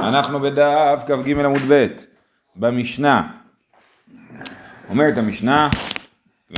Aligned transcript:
אנחנו 0.00 0.40
בדף 0.40 1.02
כ"ג 1.06 1.40
עמוד 1.44 1.62
ב' 1.68 1.86
במשנה. 2.56 3.28
אומרת 4.88 5.18
המשנה, 5.18 5.68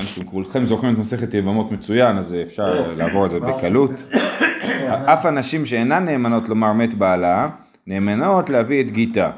שאתם 0.02 0.26
כולכם 0.26 0.66
זוכרים 0.66 0.94
את 0.94 0.98
מסכת 0.98 1.34
יבמות 1.34 1.72
מצוין, 1.72 2.18
אז 2.18 2.36
אפשר 2.42 2.92
לעבור 2.96 3.24
על 3.24 3.30
זה 3.30 3.40
בקלות. 3.40 3.90
אף 5.12 5.26
הנשים 5.26 5.66
שאינן 5.66 6.04
נאמנות 6.04 6.48
לומר 6.48 6.72
מת 6.72 6.94
בעלה, 6.94 7.48
נאמנות 7.86 8.50
להביא 8.50 8.80
את 8.84 8.90
גיתה. 8.90 9.30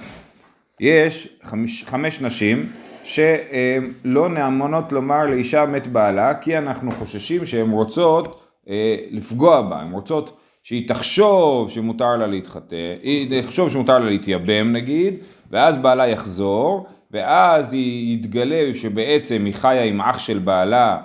יש 0.80 1.36
חמש, 1.42 1.84
חמש 1.84 2.20
נשים 2.20 2.66
שלא 3.04 4.28
נאמנות 4.28 4.92
לומר 4.92 5.26
לאישה 5.26 5.66
מת 5.66 5.86
בעלה, 5.86 6.34
כי 6.34 6.58
אנחנו 6.58 6.90
חוששים 6.90 7.46
שהן 7.46 7.70
רוצות 7.70 8.42
אה, 8.68 8.96
לפגוע 9.10 9.62
בה, 9.62 9.80
הן 9.80 9.90
רוצות 9.92 10.39
שהיא 10.62 10.88
תחשוב 10.88 11.70
שמותר 11.70 12.16
לה 12.16 12.26
להתחתן, 12.26 12.76
היא 13.02 13.42
תחשוב 13.42 13.70
שמותר 13.70 13.98
לה 13.98 14.10
להתייבם 14.10 14.72
נגיד, 14.72 15.14
ואז 15.50 15.78
בעלה 15.78 16.08
יחזור, 16.08 16.86
ואז 17.10 17.72
היא 17.72 18.14
יתגלה 18.14 18.70
שבעצם 18.74 19.44
היא 19.44 19.54
חיה 19.54 19.84
עם 19.84 20.00
אח 20.00 20.18
של 20.18 20.38
בעלה 20.38 20.98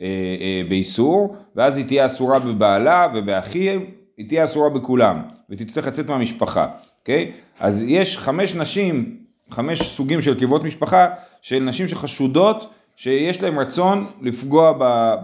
אה, 0.00 0.06
אה, 0.40 0.62
באיסור, 0.68 1.36
ואז 1.56 1.76
היא 1.76 1.86
תהיה 1.86 2.06
אסורה 2.06 2.38
בבעלה 2.38 3.08
ובאחיה, 3.14 3.78
היא 4.16 4.28
תהיה 4.28 4.44
אסורה 4.44 4.70
בכולם, 4.70 5.22
ותצטרך 5.50 5.86
לצאת 5.86 6.08
מהמשפחה, 6.08 6.66
אוקיי? 7.00 7.32
אז 7.60 7.84
יש 7.88 8.18
חמש 8.18 8.54
נשים, 8.54 9.16
חמש 9.50 9.82
סוגים 9.82 10.22
של 10.22 10.40
קרבות 10.40 10.64
משפחה, 10.64 11.08
של 11.42 11.58
נשים 11.58 11.88
שחשודות 11.88 12.70
שיש 12.96 13.42
להם 13.42 13.58
רצון 13.58 14.06
לפגוע 14.20 14.72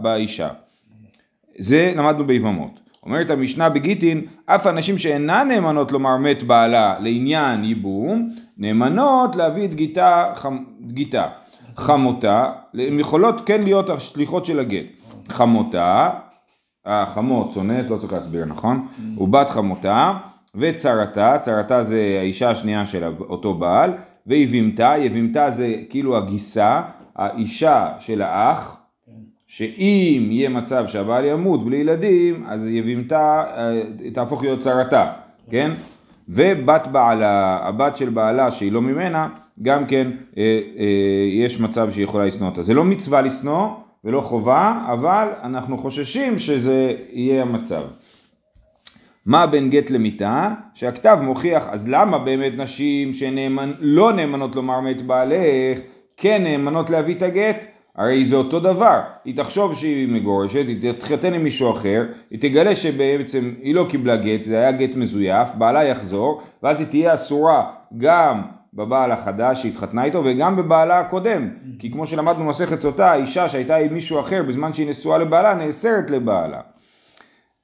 באישה. 0.03 0.49
זה 1.59 1.93
למדנו 1.97 2.27
ביבמות. 2.27 2.78
אומרת 3.03 3.31
המשנה 3.31 3.69
בגיטין, 3.69 4.27
אף 4.47 4.67
הנשים 4.67 4.99
שאינן 4.99 5.49
נאמנות 5.49 5.93
לומר 5.93 6.17
מת 6.17 6.43
בעלה 6.43 6.97
לעניין 7.01 7.65
ייבום, 7.65 8.31
נאמנות 8.59 9.37
להביא 9.37 9.65
את 9.65 9.75
גיתה, 9.75 10.33
חמ, 10.35 10.65
גיתה. 10.87 11.27
חמותה, 11.77 12.53
הן 12.75 13.01
יכולות 13.01 13.47
כן 13.47 13.63
להיות 13.63 13.91
השליחות 13.91 14.45
של 14.45 14.61
הגט. 14.61 14.87
חמותה, 15.29 16.11
החמות, 16.87 17.51
צונאת, 17.51 17.91
לא 17.91 17.97
צריך 17.97 18.13
להסביר 18.13 18.45
נכון? 18.45 18.87
ובת 19.19 19.51
חמותה, 19.51 20.13
וצרתה, 20.55 21.39
צרתה 21.39 21.83
זה 21.83 22.17
האישה 22.21 22.51
השנייה 22.51 22.87
של 22.87 23.05
אותו 23.21 23.55
בעל, 23.55 23.93
ויבימתה, 24.27 24.95
יבימתה 24.99 25.51
זה 25.51 25.75
כאילו 25.91 26.17
הגיסה, 26.17 26.83
האישה 27.17 27.89
של 27.99 28.23
האח, 28.23 28.78
שאם 29.49 30.29
יהיה 30.31 30.49
מצב 30.49 30.87
שהבעל 30.87 31.25
ימות 31.25 31.65
בלי 31.65 31.77
ילדים, 31.77 32.45
אז 32.49 32.67
יבימתה 32.67 33.45
אה, 33.57 33.81
תהפוך 34.13 34.43
להיות 34.43 34.61
צרתה, 34.61 35.13
כן? 35.51 35.71
ובת 36.29 36.87
בעלה, 36.87 37.59
הבת 37.63 37.97
של 37.97 38.09
בעלה 38.09 38.51
שהיא 38.51 38.73
לא 38.73 38.83
ממנה, 38.83 39.29
גם 39.63 39.87
כן 39.87 40.11
אה, 40.39 40.61
אה, 40.79 41.29
יש 41.31 41.61
מצב 41.61 41.91
שהיא 41.93 42.05
יכולה 42.05 42.27
לשנוא 42.27 42.49
אותה. 42.49 42.63
זה 42.63 42.75
לא 42.75 42.85
מצווה 42.85 43.21
לשנוא 43.21 43.69
ולא 44.05 44.21
חובה, 44.21 44.85
אבל 44.93 45.29
אנחנו 45.43 45.79
חוששים 45.79 46.39
שזה 46.39 46.93
יהיה 47.13 47.43
המצב. 47.43 47.83
מה 49.27 49.47
בין 49.47 49.71
גט 49.71 49.91
למיתה? 49.91 50.51
שהכתב 50.75 51.19
מוכיח, 51.23 51.69
אז 51.71 51.89
למה 51.89 52.19
באמת 52.19 52.53
נשים 52.57 53.13
שלא 53.13 54.13
נאמנות 54.13 54.57
לומר 54.57 54.81
מת 54.81 55.03
בעלך, 55.03 55.79
כן 56.17 56.43
נאמנות 56.43 56.91
להביא 56.91 57.15
את 57.15 57.23
הגט? 57.23 57.65
הרי 57.99 58.27
זה 58.27 58.37
אותו 58.37 58.61
דבר, 58.61 59.01
היא 59.25 59.37
תחשוב 59.37 59.75
שהיא 59.75 60.09
מגורשת, 60.09 60.65
היא 60.69 60.93
תתחתן 60.93 61.35
עם 61.35 61.43
מישהו 61.43 61.73
אחר, 61.73 62.07
היא 62.31 62.41
תגלה 62.41 62.75
שבעצם 62.75 63.55
היא 63.63 63.75
לא 63.75 63.87
קיבלה 63.91 64.17
גט, 64.17 64.45
זה 64.45 64.59
היה 64.59 64.73
גט 64.73 64.97
מזויף, 64.97 65.49
בעלה 65.55 65.85
יחזור, 65.85 66.43
ואז 66.63 66.81
היא 66.81 66.89
תהיה 66.89 67.15
אסורה 67.15 67.71
גם 67.99 68.43
בבעל 68.75 69.13
החדש 69.13 69.63
שהתחתנה 69.63 70.05
איתו 70.05 70.23
וגם 70.25 70.57
בבעלה 70.57 70.99
הקודם, 70.99 71.49
כי 71.79 71.93
כמו 71.93 72.07
שלמדנו 72.07 72.45
מסכת 72.45 72.83
סוטה, 72.83 73.13
האישה 73.13 73.49
שהייתה 73.49 73.77
עם 73.77 73.95
מישהו 73.95 74.21
אחר 74.21 74.43
בזמן 74.43 74.73
שהיא 74.73 74.91
נשואה 74.91 75.19
לבעלה, 75.19 75.55
נאסרת 75.55 76.11
לבעלה. 76.11 76.61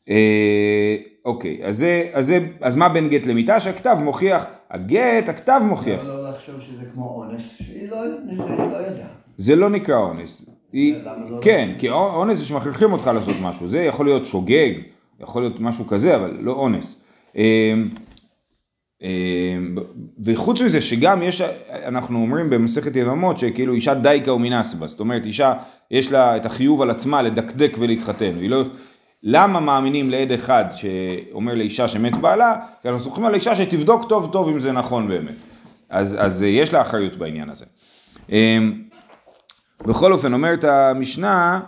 אה, 0.08 0.96
אוקיי, 1.24 1.60
אז, 1.64 1.76
זה, 1.76 2.08
אז, 2.12 2.26
זה, 2.26 2.38
אז 2.60 2.76
מה 2.76 2.88
בין 2.88 3.08
גט 3.08 3.26
למיתה? 3.26 3.60
שהכתב 3.60 3.96
מוכיח, 4.00 4.44
הגט, 4.70 5.28
הכתב 5.28 5.60
מוכיח. 5.64 6.04
לא 6.06 6.30
לחשוב 6.30 6.60
שזה 6.60 6.82
כמו 6.94 7.04
אונס, 7.04 7.56
שהיא 7.56 7.90
לא, 7.90 7.96
לא 8.58 8.76
יודעת. 8.76 9.23
זה 9.38 9.56
לא 9.56 9.70
נקרא 9.70 9.96
אונס. 9.96 10.46
היא, 10.72 10.94
כן, 11.42 11.74
כי 11.78 11.90
אונס 11.90 12.38
זה 12.38 12.44
שמכריחים 12.44 12.92
אותך 12.92 13.06
לעשות 13.06 13.36
משהו, 13.42 13.68
זה 13.68 13.82
יכול 13.82 14.06
להיות 14.06 14.26
שוגג, 14.26 14.72
יכול 15.20 15.42
להיות 15.42 15.60
משהו 15.60 15.86
כזה, 15.86 16.16
אבל 16.16 16.36
לא 16.40 16.52
אונס. 16.52 17.00
אמ, 17.36 17.42
אמ, 19.02 19.76
וחוץ 20.24 20.60
מזה 20.60 20.80
שגם 20.80 21.22
יש, 21.22 21.40
אנחנו 21.70 22.18
אומרים 22.18 22.50
במסכת 22.50 22.96
יבמות 22.96 23.38
שכאילו 23.38 23.74
אישה 23.74 23.94
דייקה 23.94 24.32
ומנסבה, 24.32 24.86
זאת 24.86 25.00
אומרת 25.00 25.26
אישה 25.26 25.54
יש 25.90 26.12
לה 26.12 26.36
את 26.36 26.46
החיוב 26.46 26.82
על 26.82 26.90
עצמה 26.90 27.22
לדקדק 27.22 27.76
ולהתחתן, 27.78 28.32
והיא 28.38 28.50
לא, 28.50 28.62
למה 29.22 29.60
מאמינים 29.60 30.10
לעד 30.10 30.32
אחד 30.32 30.64
שאומר 30.74 31.54
לאישה 31.54 31.88
שמת 31.88 32.16
בעלה? 32.16 32.56
כי 32.82 32.88
אנחנו 32.88 33.04
סומכים 33.04 33.24
על 33.24 33.34
אישה 33.34 33.54
שתבדוק 33.54 34.08
טוב 34.08 34.32
טוב 34.32 34.48
אם 34.48 34.60
זה 34.60 34.72
נכון 34.72 35.08
באמת, 35.08 35.34
אז, 35.90 36.16
אז 36.20 36.42
יש 36.42 36.74
לה 36.74 36.80
אחריות 36.80 37.16
בעניין 37.16 37.50
הזה. 37.50 37.64
בכל 39.82 40.12
אופן 40.12 40.32
אומרת 40.32 40.64
המשנה 40.64 41.60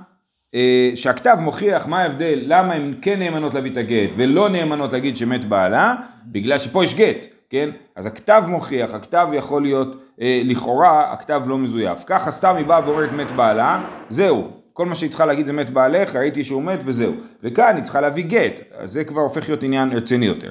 אה, 0.54 0.90
שהכתב 0.94 1.36
מוכיח 1.40 1.86
מה 1.86 2.02
ההבדל, 2.02 2.38
למה 2.46 2.74
הן 2.74 2.94
כן 3.02 3.18
נאמנות 3.18 3.54
להביא 3.54 3.72
את 3.72 3.76
הגט 3.76 4.10
ולא 4.16 4.48
נאמנות 4.48 4.92
להגיד 4.92 5.16
שמת 5.16 5.44
בעלה, 5.44 5.94
בגלל 6.26 6.58
שפה 6.58 6.84
יש 6.84 6.94
גט, 6.94 7.26
כן? 7.50 7.70
אז 7.96 8.06
הכתב 8.06 8.44
מוכיח, 8.48 8.94
הכתב 8.94 9.28
יכול 9.32 9.62
להיות, 9.62 10.02
אה, 10.20 10.42
לכאורה 10.44 11.12
הכתב 11.12 11.42
לא 11.46 11.58
מזויף. 11.58 12.04
ככה 12.06 12.30
סתם 12.30 12.56
היא 12.56 12.66
באה 12.66 12.88
ואומרת 12.88 13.12
מת 13.12 13.30
בעלה, 13.30 13.84
זהו. 14.08 14.48
כל 14.72 14.86
מה 14.86 14.94
שהיא 14.94 15.10
צריכה 15.10 15.26
להגיד 15.26 15.46
זה 15.46 15.52
מת 15.52 15.70
בעלך, 15.70 16.16
ראיתי 16.16 16.44
שהוא 16.44 16.62
מת 16.62 16.78
וזהו. 16.84 17.12
וכאן 17.42 17.76
היא 17.76 17.84
צריכה 17.84 18.00
להביא 18.00 18.24
גט, 18.24 18.60
אז 18.78 18.92
זה 18.92 19.04
כבר 19.04 19.20
הופך 19.20 19.48
להיות 19.48 19.62
עניין 19.62 19.92
רציני 19.92 20.26
יותר. 20.26 20.50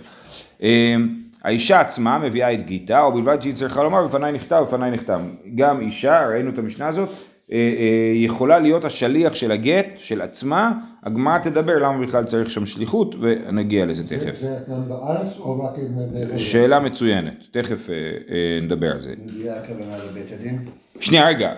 אה, 0.64 0.96
האישה 1.44 1.80
עצמה 1.80 2.20
מביאה 2.20 2.54
את 2.54 2.66
גיתה, 2.66 3.02
או 3.02 3.14
בלבד 3.14 3.42
שהיא 3.42 3.54
צריכה 3.54 3.84
לומר 3.84 4.08
בפניי 4.08 4.32
נכתב, 4.32 4.64
בפניי 4.68 4.92
נחתם. 4.92 5.22
גם 5.56 5.82
אישה, 5.82 6.28
ראינו 6.28 6.50
את 6.50 6.58
המשנה 6.58 6.88
הזאת, 6.88 7.10
יכולה 8.16 8.60
להיות 8.60 8.86
השליח 8.86 9.34
של 9.34 9.52
הגט, 9.52 9.88
של 9.98 10.22
עצמה, 10.22 10.72
הגמרא 11.04 11.38
תדבר 11.38 11.78
למה 11.80 12.06
בכלל 12.06 12.24
צריך 12.24 12.52
שם 12.52 12.66
שליחות, 12.66 13.16
ונגיע 13.20 13.86
לזה 13.86 14.08
תכף. 14.08 14.40
זה 14.40 14.58
גם 14.72 14.90
בארץ 14.90 15.40
או 15.40 15.64
רק 15.64 15.74
עם... 15.78 16.38
שאלה 16.38 16.80
מצוינת, 16.80 17.44
תכף 17.52 17.90
אה, 17.90 18.60
נדבר 18.62 18.92
על 18.92 19.02
זה. 19.02 19.14
שנייה 21.00 21.28
רגע, 21.28 21.54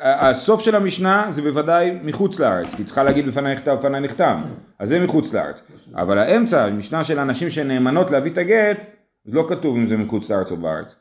הסוף 0.00 0.60
של 0.60 0.76
המשנה 0.76 1.26
זה 1.28 1.42
בוודאי 1.42 1.98
מחוץ 2.02 2.40
לארץ, 2.40 2.74
כי 2.74 2.84
צריכה 2.84 3.02
להגיד 3.02 3.26
בפניי 3.26 3.54
נכתב 3.54 3.76
בפניי 3.78 4.00
נחתם, 4.00 4.42
אז 4.78 4.88
זה 4.88 5.04
מחוץ 5.04 5.34
לארץ. 5.34 5.62
אבל 5.94 6.18
האמצע, 6.18 6.64
המשנה 6.64 7.04
של 7.04 7.18
אנשים 7.18 7.50
שנאמנות 7.50 8.10
להביא 8.10 8.30
את 8.32 8.38
הגט, 8.38 8.84
לא 9.26 9.46
כתוב 9.48 9.76
אם 9.76 9.86
זה 9.86 9.96
מחוץ 9.96 10.30
לארץ 10.30 10.50
או 10.50 10.56
בארץ. 10.56 10.94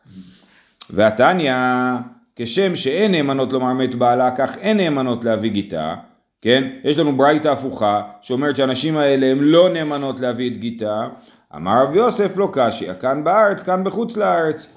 והתניא 0.89 1.53
כשם 2.35 2.75
שאין 2.75 3.11
נאמנות 3.11 3.53
לומר 3.53 3.73
מת 3.73 3.95
בעלה, 3.95 4.31
כך 4.31 4.57
אין 4.57 4.77
נאמנות 4.77 5.25
להביא 5.25 5.51
גיתה, 5.51 5.95
כן? 6.41 6.69
יש 6.83 6.97
לנו 6.97 7.17
ברייתא 7.17 7.47
הפוכה, 7.47 8.01
שאומרת 8.21 8.55
שהנשים 8.55 8.97
האלה 8.97 9.27
הן 9.27 9.37
לא 9.39 9.69
נאמנות 9.69 10.19
להביא 10.19 10.51
את 10.51 10.57
גיתה. 10.57 11.07
אמר 11.55 11.83
רב 11.83 11.95
יוסף 11.95 12.37
לא 12.37 12.49
קשיא, 12.53 12.93
כאן 12.93 13.23
בארץ, 13.23 13.63
כאן 13.63 13.83
בחוץ 13.83 14.17
לארץ. 14.17 14.67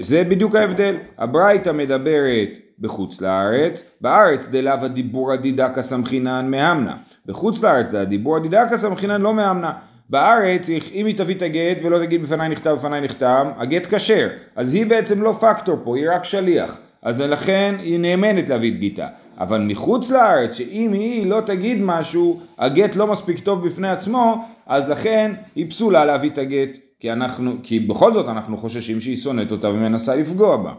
זה 0.00 0.24
בדיוק 0.24 0.54
ההבדל. 0.54 0.96
הברייתא 1.18 1.70
מדברת 1.70 2.48
בחוץ 2.78 3.20
לארץ, 3.20 3.84
בארץ 4.00 4.48
דלאו 4.48 4.72
הדיבור 4.72 5.32
הדידקה 5.32 5.82
סמכינן 5.82 6.50
מהמנה. 6.50 6.96
בחוץ 7.26 7.62
לארץ 7.62 7.94
הדיבור 7.94 8.36
הדידקה 8.36 8.76
סמכינן 8.76 9.20
לא 9.20 9.34
מהמנה. 9.34 9.72
בארץ, 10.10 10.70
אם 10.70 11.06
היא 11.06 11.18
תביא 11.18 11.34
את 11.34 11.42
הגט 11.42 11.78
ולא 11.82 11.98
תגיד 11.98 12.22
בפניי 12.22 12.48
נכתב 12.48 12.70
בפניי 12.70 13.00
נחתם, 13.00 13.50
הגט 13.56 13.94
כשר. 13.94 14.28
אז 14.56 14.74
היא 14.74 14.86
בעצם 14.86 15.22
לא 15.22 15.32
פקטור 15.32 15.76
פה, 15.84 15.96
היא 15.96 16.06
רק 16.10 16.24
שליח. 16.24 16.78
אז 17.02 17.20
לכן 17.20 17.74
היא 17.78 18.00
נאמנת 18.00 18.48
להביא 18.48 18.72
את 18.72 18.78
גיתה. 18.78 19.06
אבל 19.38 19.60
מחוץ 19.60 20.10
לארץ, 20.10 20.56
שאם 20.56 20.92
היא 20.92 21.26
לא 21.26 21.40
תגיד 21.40 21.82
משהו, 21.82 22.40
הגט 22.58 22.96
לא 22.96 23.06
מספיק 23.06 23.38
טוב 23.38 23.66
בפני 23.66 23.88
עצמו, 23.88 24.44
אז 24.66 24.90
לכן 24.90 25.32
היא 25.54 25.70
פסולה 25.70 26.04
להביא 26.04 26.30
את 26.30 26.38
הגט. 26.38 26.68
כי, 27.00 27.12
אנחנו, 27.12 27.52
כי 27.62 27.80
בכל 27.80 28.12
זאת 28.12 28.28
אנחנו 28.28 28.56
חוששים 28.56 29.00
שהיא 29.00 29.16
שונאת 29.16 29.50
אותה 29.50 29.68
ומנסה 29.68 30.14
לפגוע 30.16 30.56
בה. 30.56 30.72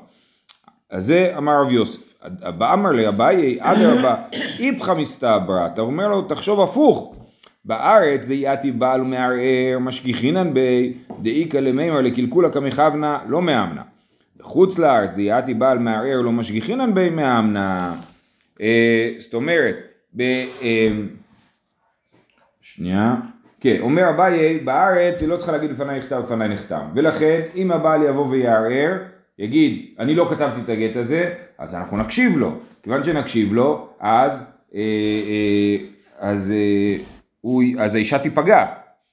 אז 0.89 1.05
זה 1.05 1.33
אמר 1.37 1.61
רב 1.61 1.71
יוסף. 1.71 2.13
אמר 2.73 2.91
לאביי, 2.91 3.57
אדרבה, 3.59 4.15
איפכא 4.59 4.93
מסתברא, 4.93 5.65
אתה 5.73 5.81
אומר 5.81 6.07
לו, 6.07 6.21
תחשוב 6.21 6.61
הפוך. 6.61 7.15
בארץ 7.69 8.27
דייתי 8.27 8.71
בעל 8.71 9.01
ומערער 9.01 9.79
משגיחינן 9.79 10.53
בי 10.53 10.93
דאיכא 11.21 11.57
למימר 11.57 12.01
לקלקולא 12.01 12.49
כמכוונה 12.49 13.19
לא 13.27 13.41
מאמנה. 13.41 13.81
בחוץ 14.37 14.79
לארץ 14.79 15.09
דייתי 15.15 15.53
בעל 15.53 15.79
מערער 15.79 16.21
לא 16.21 16.31
משגיחינן 16.31 16.93
בי 16.93 17.09
מאמנה. 17.09 17.95
אה, 18.61 19.11
זאת 19.19 19.33
אומרת, 19.33 19.75
ב... 20.15 20.21
אה, 20.61 20.87
שנייה, 22.61 23.15
כן, 23.59 23.77
אומר 23.79 24.09
אביי, 24.09 24.59
בארץ 24.59 25.21
היא 25.21 25.29
לא 25.29 25.37
צריכה 25.37 25.51
להגיד 25.51 25.71
לפניי 25.71 25.99
נכתב 25.99 26.21
לפניי 26.25 26.47
נחתם. 26.47 26.81
ולכן, 26.95 27.41
אם 27.55 27.71
הבעל 27.71 28.03
יבוא 28.03 28.27
ויערער, 28.29 28.97
יגיד, 29.39 29.85
אני 29.99 30.15
לא 30.15 30.27
כתבתי 30.31 30.61
את 30.65 30.69
הגט 30.69 30.95
הזה, 30.95 31.33
אז 31.57 31.75
אנחנו 31.75 31.97
נקשיב 31.97 32.37
לו. 32.37 32.51
כיוון 32.83 33.03
שנקשיב 33.03 33.53
לו, 33.53 33.87
אז, 33.99 34.43
אה, 34.75 35.75
אז, 36.19 36.53
הוא, 37.41 37.63
אז 37.79 37.95
האישה 37.95 38.19
תיפגע. 38.19 38.65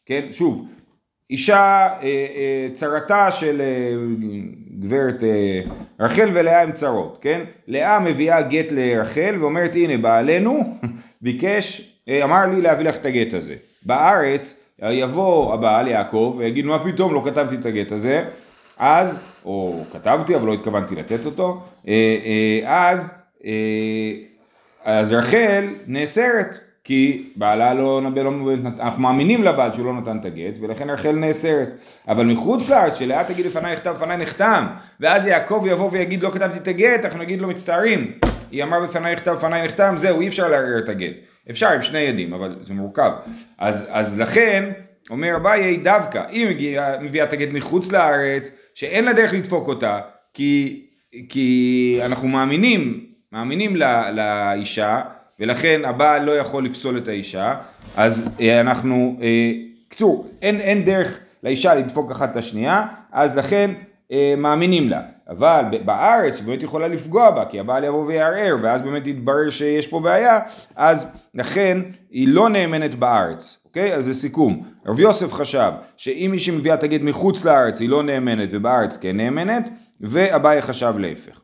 כן, 0.07 0.27
שוב, 0.33 0.69
אישה, 1.31 1.57
אה, 1.57 1.99
אה, 2.03 2.69
צרתה 2.75 3.33
של 3.33 3.61
אה, 3.61 3.93
גברת 4.81 5.25
אה, 5.25 5.61
רחל 6.01 6.31
ולאה 6.33 6.63
הם 6.63 6.73
צרות, 6.73 7.19
כן? 7.21 7.41
לאה 7.67 8.01
מביאה 8.01 8.43
גט 8.43 8.73
לרחל 8.73 9.37
ואומרת 9.41 9.73
הנה 9.75 9.97
בעלנו 9.97 10.79
ביקש, 11.23 11.93
אה, 12.09 12.25
אמר 12.25 12.47
לי 12.47 12.61
להביא 12.61 12.87
לך 12.87 12.97
את 12.97 13.07
הגט 13.07 13.35
הזה. 13.35 13.55
בארץ 13.87 14.61
יבוא 14.83 15.55
הבעל 15.55 15.89
יעקב 15.89 16.35
ויגיד 16.39 16.65
מה 16.65 16.85
פתאום 16.85 17.15
לא 17.15 17.23
כתבתי 17.25 17.55
את 17.55 17.67
הגט 17.67 17.93
הזה, 17.93 18.25
אז, 18.79 19.17
או 19.45 19.85
כתבתי 19.93 20.37
אבל 20.37 20.47
לא 20.47 20.55
התכוונתי 20.55 20.95
לתת 20.95 21.27
אותו, 21.27 21.63
אה, 21.89 21.93
אה, 22.25 22.91
אז, 22.91 23.13
אה, 23.45 24.13
אז 24.85 25.13
רחל 25.13 25.75
נאסרת. 25.87 26.66
כי 26.87 27.23
בעלה 27.37 27.75
לא, 27.75 28.01
לא, 28.03 28.33
אנחנו 28.81 29.03
מאמינים 29.03 29.45
לבעל 29.45 29.75
שהוא 29.75 29.87
לא 29.87 29.93
נתן 29.93 30.19
את 30.21 30.25
הגט, 30.25 30.55
ולכן 30.61 30.91
רחל 30.91 31.13
נאסרת. 31.13 31.69
אבל 32.09 32.27
מחוץ 32.27 32.71
לארץ, 32.71 32.99
שלאה 32.99 33.25
תגיד 33.25 33.47
לפניי 33.47 33.73
נכתב, 33.73 33.95
לפניי 33.97 34.17
נחתם, 34.17 34.67
ואז 35.01 35.27
יעקב 35.27 35.65
יבוא 35.69 35.91
ויגיד 35.93 36.23
לא 36.23 36.31
כתבתי 36.31 36.59
את 36.59 36.69
הגט, 36.69 37.05
אנחנו 37.05 37.21
נגיד 37.21 37.41
לו 37.41 37.49
מצטערים. 37.49 38.13
היא 38.51 38.63
אמרה 38.63 38.81
בפניי 38.81 39.15
נכתב, 39.15 39.33
לפניי 39.33 39.65
נחתם, 39.65 39.95
זהו, 39.97 40.21
אי 40.21 40.29
אפשר 40.29 40.49
לערער 40.49 40.79
את 40.79 40.89
הגט. 40.89 41.15
אפשר 41.51 41.69
עם 41.69 41.83
שני 41.83 42.07
עדים, 42.07 42.33
אבל 42.33 42.57
זה 42.63 42.75
מורכב. 42.75 43.11
אז, 43.59 43.89
אז 43.91 44.21
לכן, 44.21 44.71
אומר 45.11 45.37
אביי, 45.37 45.77
דווקא, 45.77 46.23
היא 46.29 46.49
מגיעה, 46.49 46.99
מביאה 47.01 47.25
את 47.25 47.33
הגט 47.33 47.53
מחוץ 47.53 47.93
לארץ, 47.93 48.51
שאין 48.75 49.05
לה 49.05 49.13
דרך 49.13 49.33
לדפוק 49.33 49.69
אותה, 49.69 50.01
כי, 50.35 50.83
כי 51.29 52.01
אנחנו 52.05 52.29
מאמינים, 52.29 53.07
מאמינים 53.33 53.77
לא, 53.77 54.11
לאישה, 54.11 55.01
ולכן 55.41 55.81
הבעל 55.85 56.25
לא 56.25 56.33
יכול 56.33 56.65
לפסול 56.65 56.99
את 56.99 57.09
האישה, 57.09 57.55
אז 57.97 58.29
אה, 58.41 58.61
אנחנו, 58.61 59.17
אה, 59.23 59.53
קצור, 59.89 60.27
אין, 60.43 60.61
אין 60.61 60.85
דרך 60.85 61.19
לאישה 61.43 61.75
לדפוק 61.75 62.11
אחת 62.11 62.33
את 62.33 62.37
השנייה, 62.37 62.87
אז 63.13 63.39
לכן 63.39 63.71
אה, 64.13 64.35
מאמינים 64.37 64.89
לה. 64.89 65.01
אבל 65.29 65.65
בארץ, 65.85 66.39
שבאמת 66.39 66.63
יכולה 66.63 66.89
לפגוע 66.89 67.31
בה, 67.31 67.45
כי 67.45 67.61
הבעל 67.61 67.85
יבוא 67.85 68.07
ויערער, 68.07 68.57
ואז 68.63 68.83
באמת 68.83 69.07
יתברר 69.07 69.51
שיש 69.51 69.87
פה 69.87 70.01
בעיה, 70.01 70.41
אז 70.77 71.07
לכן 71.35 71.79
היא 72.11 72.29
לא 72.29 72.49
נאמנת 72.49 72.95
בארץ, 72.95 73.59
אוקיי? 73.65 73.95
אז 73.95 74.05
זה 74.05 74.15
סיכום. 74.15 74.63
רב 74.87 75.01
יוסף 75.01 75.33
חשב 75.33 75.73
שאם 75.97 76.29
מישהי 76.31 76.57
מביאה 76.57 76.77
הגט 76.83 77.01
מחוץ 77.01 77.45
לארץ 77.45 77.81
היא 77.81 77.89
לא 77.89 78.03
נאמנת 78.03 78.49
ובארץ 78.53 78.97
כן 78.97 79.17
נאמנת, 79.17 79.69
ואביי 80.01 80.63
חשב 80.63 80.95
להפך. 80.99 81.41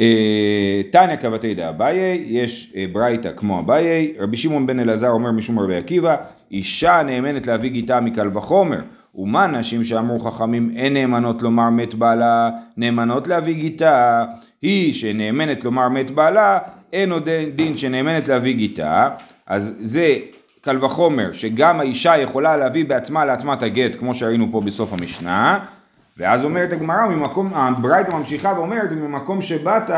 אה, 0.00 0.82
תניא 0.90 1.16
כבתי 1.16 1.54
דאביי, 1.54 2.24
יש 2.26 2.72
אה, 2.76 2.84
ברייתא 2.92 3.30
כמו 3.36 3.60
אביי, 3.60 4.12
רבי 4.18 4.36
שמעון 4.36 4.66
בן 4.66 4.80
אלעזר 4.80 5.10
אומר 5.10 5.30
משום 5.30 5.58
רבי 5.58 5.76
עקיבא, 5.76 6.16
אישה 6.50 7.02
נאמנת 7.02 7.46
להביא 7.46 7.70
גיתה 7.70 8.00
מקל 8.00 8.28
וחומר, 8.32 8.80
ומה 9.14 9.46
נשים 9.46 9.84
שאמרו 9.84 10.20
חכמים 10.20 10.70
אין 10.76 10.94
נאמנות 10.94 11.42
לומר 11.42 11.70
מת 11.70 11.94
בעלה, 11.94 12.50
נאמנות 12.76 13.28
להביא 13.28 13.54
גיתה, 13.54 14.24
היא 14.62 14.92
שנאמנת 14.92 15.64
לומר 15.64 15.88
מת 15.88 16.10
בעלה, 16.10 16.58
אין 16.92 17.12
עוד 17.12 17.28
דין 17.56 17.76
שנאמנת 17.76 18.28
להביא 18.28 18.54
גיתה, 18.54 19.08
אז 19.46 19.76
זה 19.80 20.16
קל 20.60 20.84
וחומר 20.84 21.32
שגם 21.32 21.80
האישה 21.80 22.18
יכולה 22.18 22.56
להביא 22.56 22.84
בעצמה 22.84 23.24
לעצמה 23.24 23.52
את 23.54 23.62
הגט 23.62 23.96
כמו 23.98 24.14
שראינו 24.14 24.48
פה 24.52 24.60
בסוף 24.60 24.92
המשנה 24.92 25.58
ואז 26.18 26.44
אומרת 26.44 26.72
הגמרא, 26.72 27.06
ממקום, 27.06 27.50
הברייתא 27.54 28.16
ממשיכה 28.16 28.52
ואומרת, 28.56 28.92
ממקום 28.92 29.40
שבאת, 29.40 29.90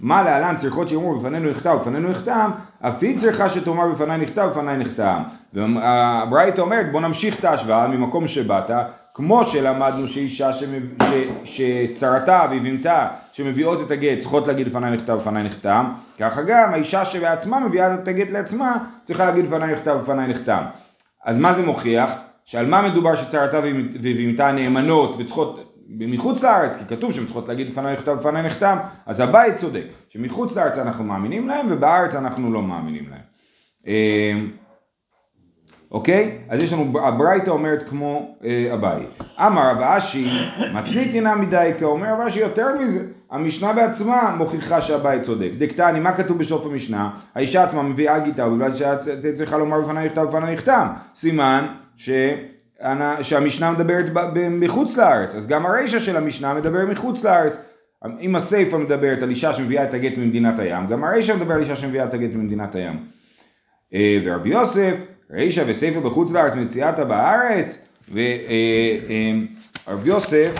מה 0.00 0.22
להלן 0.22 0.56
צריכות 0.56 0.88
שיאמרו 0.88 1.18
בפנינו 1.18 1.50
נכתב, 1.50 1.76
בפנינו 1.80 2.10
נחתם, 2.10 2.50
אף 2.80 3.02
היא 3.02 3.18
צריכה 3.18 3.48
שתאמר 3.48 3.88
בפניי 3.88 4.18
נכתב, 4.18 4.48
בפניי 4.50 4.76
נחתם. 4.76 5.22
והברייתא 5.52 6.60
אומרת, 6.60 6.92
בוא 6.92 7.00
נמשיך 7.00 7.38
את 7.38 7.44
ההשוואה 7.44 7.88
ממקום 7.88 8.28
שבאת, 8.28 8.70
כמו 9.14 9.44
שלמדנו 9.44 10.08
שאישה 10.08 10.52
שמב... 10.52 10.82
ש... 11.02 11.12
שצרתה 11.44 12.46
ואיבמתה 12.50 13.08
שמביאות 13.32 13.80
את 13.80 13.90
הגט 13.90 14.20
צריכות 14.20 14.48
להגיד 14.48 14.66
לפניי 14.66 14.90
נכתב 14.90 15.12
בפניי 15.12 15.42
נחתם, 15.42 15.86
ככה 16.20 16.42
גם 16.42 16.72
האישה 16.72 17.04
שבעצמה 17.04 17.60
מביאה 17.60 17.94
את 17.94 18.08
הגט 18.08 18.30
לעצמה 18.30 18.76
צריכה 19.04 19.24
להגיד 19.24 19.44
לפניי 19.44 19.72
נכתב 19.72 19.96
בפניי 20.02 20.28
נחתם. 20.28 20.62
אז 21.24 21.38
מה 21.38 21.52
זה 21.52 21.66
מוכיח? 21.66 22.10
שעל 22.44 22.66
מה 22.66 22.88
מדובר 22.88 23.16
שצרתה 23.16 23.60
ואיבמתה 24.02 24.52
נאמנות 24.52 25.16
וצריכות 25.18 25.74
מחוץ 25.88 26.42
לארץ, 26.42 26.76
כי 26.76 26.84
כתוב 26.96 27.12
שהן 27.12 27.24
צריכות 27.24 27.48
להגיד 27.48 27.68
לפניי 27.68 27.96
נכתב 27.96 28.16
לפניי 28.20 28.42
נחתם, 28.42 28.78
אז 29.06 29.20
הבית 29.20 29.56
צודק, 29.56 29.84
שמחוץ 30.08 30.56
לארץ 30.56 30.78
אנחנו 30.78 31.04
מאמינים 31.04 31.48
להם 31.48 31.66
ובארץ 31.70 32.14
אנחנו 32.14 32.52
לא 32.52 32.62
מאמינים 32.62 33.04
להם. 33.10 33.20
אמ, 33.86 34.50
אוקיי? 35.90 36.38
אז 36.48 36.60
יש 36.60 36.72
לנו, 36.72 37.06
הברייתא 37.06 37.50
אומרת 37.50 37.88
כמו 37.88 38.36
אה, 38.44 38.74
אביי. 38.74 39.06
אמר 39.38 39.70
רב 39.70 39.80
אשי, 39.80 40.28
מתנית 40.74 41.14
אינה 41.14 41.34
מדי, 41.34 41.70
כאומר 41.78 42.12
רב 42.12 42.20
אשי 42.20 42.40
יותר 42.40 42.66
מזה. 42.80 43.06
המשנה 43.30 43.72
בעצמה 43.72 44.34
מוכיחה 44.38 44.80
שהבית 44.80 45.22
צודק. 45.22 45.50
דקטני, 45.58 46.00
מה 46.00 46.12
כתוב 46.12 46.38
בסוף 46.38 46.66
המשנה? 46.66 47.10
האישה 47.34 47.64
עצמה 47.64 47.82
מביאה 47.82 48.18
גיטה, 48.18 48.46
ובלבד 48.46 48.74
שאת 48.74 49.00
צריכה 49.34 49.58
לומר 49.58 49.80
בפניי 49.80 50.06
נכתב 50.06 50.22
בפניי 50.22 50.54
נחתם. 50.54 50.86
סימן 51.14 51.66
ש... 51.96 52.10
שהמשנה 53.22 53.72
מדברת 53.72 54.06
מחוץ 54.50 54.96
לארץ, 54.96 55.34
אז 55.34 55.46
גם 55.46 55.66
הרישה 55.66 56.00
של 56.00 56.16
המשנה 56.16 56.54
מדבר 56.54 56.86
מחוץ 56.86 57.24
לארץ. 57.24 57.56
אם 58.20 58.36
הסיפה 58.36 58.78
מדברת 58.78 59.22
על 59.22 59.30
אישה 59.30 59.52
שמביאה 59.52 59.84
את 59.84 59.94
הגט 59.94 60.18
ממדינת 60.18 60.58
הים, 60.58 60.86
גם 60.86 61.04
הרישה 61.04 61.36
מדבר 61.36 61.54
על 61.54 61.60
אישה 61.60 61.76
שמביאה 61.76 62.04
את 62.04 62.14
הגט 62.14 62.34
ממדינת 62.34 62.74
הים. 62.74 62.96
אה, 63.94 64.18
ורבי 64.24 64.48
יוסף, 64.48 64.94
רישה 65.30 65.62
וסיפה 65.66 66.00
בחוץ 66.00 66.32
לארץ 66.32 66.54
מציאתה 66.54 67.04
בארץ, 67.04 67.78
ורבי 68.08 68.36
אה, 69.88 69.92
אה, 69.92 69.94
יוסף 70.04 70.54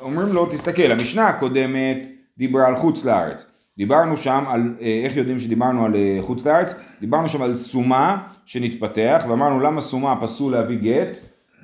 אומרים 0.00 0.32
לו 0.32 0.46
תסתכל, 0.46 0.92
המשנה 0.92 1.28
הקודמת 1.28 1.98
דיברה 2.38 2.66
על 2.66 2.76
חוץ 2.76 3.04
לארץ. 3.04 3.44
דיברנו 3.78 4.16
שם 4.16 4.44
על, 4.48 4.74
איך 4.80 5.16
יודעים 5.16 5.38
שדיברנו 5.38 5.84
על 5.84 5.94
חוץ 6.20 6.46
לארץ? 6.46 6.74
דיברנו 7.00 7.28
שם 7.28 7.42
על 7.42 7.54
סומה 7.54 8.16
שנתפתח, 8.44 9.24
ואמרנו 9.28 9.60
למה 9.60 9.80
סומה 9.80 10.16
פסול 10.20 10.52
להביא 10.52 10.78
גט? 10.78 11.16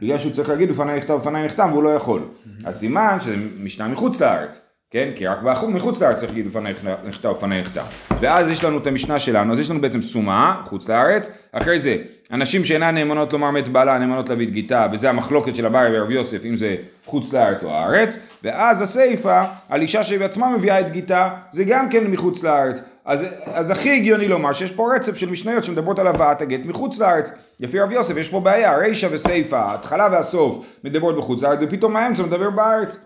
בגלל 0.03 0.19
שהוא 0.19 0.33
צריך 0.33 0.49
להגיד 0.49 0.69
בפניי 0.71 0.99
נכתב 0.99 1.15
בפניי 1.15 1.45
נחתם 1.47 1.69
והוא 1.73 1.83
לא 1.83 1.89
יכול. 1.89 2.23
אז 2.65 2.77
סימן 2.79 3.17
שזה 3.21 3.37
משנה 3.63 3.89
מחוץ 3.89 4.21
לארץ, 4.21 4.61
כן? 4.94 5.08
כי 5.17 5.27
רק 5.27 5.43
באחור 5.43 5.70
מחוץ 5.70 6.03
לארץ 6.03 6.17
צריך 6.17 6.31
להגיד 6.31 6.46
בפניי 6.46 6.74
נכתב 7.05 7.29
בפניי 7.29 7.63
נחתם. 7.63 7.81
ואז 8.20 8.51
יש 8.51 8.65
לנו 8.65 8.79
את 8.79 8.86
המשנה 8.86 9.19
שלנו, 9.19 9.53
אז 9.53 9.60
יש 9.60 9.70
לנו 9.70 9.81
בעצם 9.81 10.03
סומה, 10.03 10.63
חוץ 10.65 10.89
לארץ, 10.89 11.29
אחרי 11.53 11.79
זה 11.79 11.96
אנשים 12.32 12.65
שאינן 12.65 12.94
נאמנות 12.94 13.32
לומר 13.32 13.51
מת 13.51 13.69
בעלה, 13.69 13.98
נאמנות 13.98 14.29
להביא 14.29 14.46
את 14.46 14.53
גיתה, 14.53 14.86
וזה 14.93 15.08
המחלוקת 15.10 15.56
של 15.56 15.67
אביי 15.67 15.98
ורב 15.98 16.10
יוסף, 16.10 16.44
אם 16.44 16.56
זה 16.56 16.77
חוץ 17.05 17.32
לארץ 17.32 17.65
או 17.65 17.70
הארץ, 17.70 18.19
ואז 18.43 18.82
הסיפה, 18.82 19.43
על 19.69 19.82
אישה 19.82 20.03
שבעצמה 20.03 20.51
מביאה 20.51 20.81
את 20.81 20.93
גיתה, 20.93 21.29
זה 21.53 21.65
גם 21.65 21.89
כן 21.89 22.06
מחוץ 22.06 22.43
לארץ. 22.43 22.81
אז, 23.05 23.27
אז 23.46 23.70
הכי 23.70 23.96
הגיוני 23.96 24.29
לומר 24.29 24.53
שיש 24.53 24.72
פה 24.72 24.94
רצף 24.94 25.17
של 25.17 25.31
משניות 25.31 25.65
שמדברות 25.65 25.98
על 25.98 26.06
הבאת 26.06 26.43
הגט 26.43 26.67
מחוץ 26.67 26.98
לארץ. 26.98 27.32
לפי 27.60 27.81
רב 27.81 27.93
יוסף 27.93 28.17
יש 28.17 28.29
פה 28.29 28.41
בעיה, 28.41 28.77
רישא 28.77 29.08
וסיפא, 29.10 29.56
ההתחלה 29.56 30.08
והסוף 30.13 30.67
מדברות 30.84 31.17
בחוץ 31.17 31.43
לארץ, 31.43 31.58
ופתאום 31.63 31.96
האמצע 31.96 32.22
מדבר 32.22 32.51
בארץ. 32.51 32.96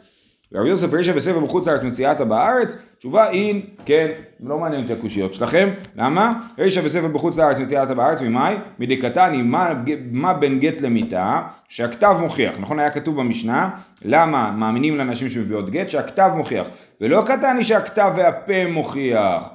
רב 0.55 0.67
יוסף 0.67 0.95
רישא 0.95 1.13
וסיפא 1.15 1.39
בחוץ 1.39 1.69
לארץ 1.69 1.83
מציאתה 1.83 2.25
בארץ? 2.25 2.75
תשובה 2.99 3.31
אין, 3.31 3.61
כן, 3.87 4.07
לא 4.41 4.59
מעניין 4.59 4.83
אותי 4.83 4.93
הקושיות 4.93 5.35
שלכם, 5.35 5.69
למה? 5.97 6.33
רישא 6.59 6.81
וסיפא 6.85 7.09
בחוץ 7.09 7.39
לארץ 7.39 7.59
מציאתה 7.59 7.95
בארץ, 7.95 8.23
ממאי? 8.23 8.57
מדקתני, 8.79 9.43
מה, 9.43 9.75
מה 10.11 10.35
בין 10.35 10.59
גט 10.59 10.81
למיתה? 10.81 11.43
שהכתב 11.69 12.17
מוכיח, 12.21 12.59
נכון 12.61 12.79
היה 12.79 12.91
כתוב 12.91 13.21
במשנה, 13.21 13.71
למה 14.05 14.51
מאמינים 14.51 14.99
לאנשים 14.99 15.29
שמביאות 15.29 15.71
גט? 15.71 15.89
שהכתב 15.89 16.31
מוכיח, 16.37 16.67
ולא 17.01 17.23
קטני 17.27 17.65
שהכתב 17.65 18.13
והפה 18.17 18.67
מוכיח. 18.69 19.49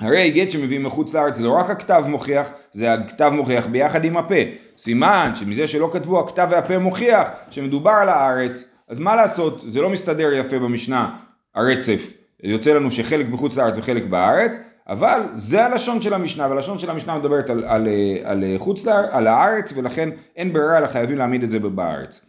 הרי 0.00 0.30
גט 0.30 0.50
שמביאים 0.50 0.82
מחוץ 0.82 1.14
לארץ 1.14 1.36
זה 1.36 1.44
לא 1.44 1.52
רק 1.52 1.70
הכתב 1.70 2.04
מוכיח, 2.08 2.48
זה 2.72 2.92
הכתב 2.92 3.30
מוכיח 3.34 3.66
ביחד 3.66 4.04
עם 4.04 4.16
הפה. 4.16 4.34
סימן 4.78 5.30
שמזה 5.34 5.66
שלא 5.66 5.90
כתבו 5.92 6.20
הכתב 6.20 6.48
והפה 6.50 6.78
מוכיח 6.78 7.28
שמדובר 7.50 7.90
על 7.90 8.08
הארץ, 8.08 8.64
אז 8.88 8.98
מה 8.98 9.16
לעשות, 9.16 9.64
זה 9.66 9.82
לא 9.82 9.90
מסתדר 9.90 10.32
יפה 10.32 10.58
במשנה, 10.58 11.16
הרצף. 11.54 12.12
יוצא 12.42 12.72
לנו 12.72 12.90
שחלק 12.90 13.26
בחוץ 13.26 13.56
לארץ 13.56 13.78
וחלק 13.78 14.04
בארץ, 14.04 14.58
אבל 14.88 15.20
זה 15.34 15.64
הלשון 15.64 16.02
של 16.02 16.14
המשנה, 16.14 16.48
והלשון 16.48 16.78
של 16.78 16.90
המשנה 16.90 17.18
מדברת 17.18 17.50
על, 17.50 17.64
על, 17.64 17.88
על, 18.24 18.44
על 18.44 18.58
חוץ 18.58 18.86
לארץ, 18.86 19.08
על 19.12 19.26
הארץ, 19.26 19.72
ולכן 19.76 20.08
אין 20.36 20.52
ברירה 20.52 20.78
אלא 20.78 20.86
חייבים 20.86 21.18
להעמיד 21.18 21.42
את 21.42 21.50
זה 21.50 21.58
בארץ. 21.58 22.20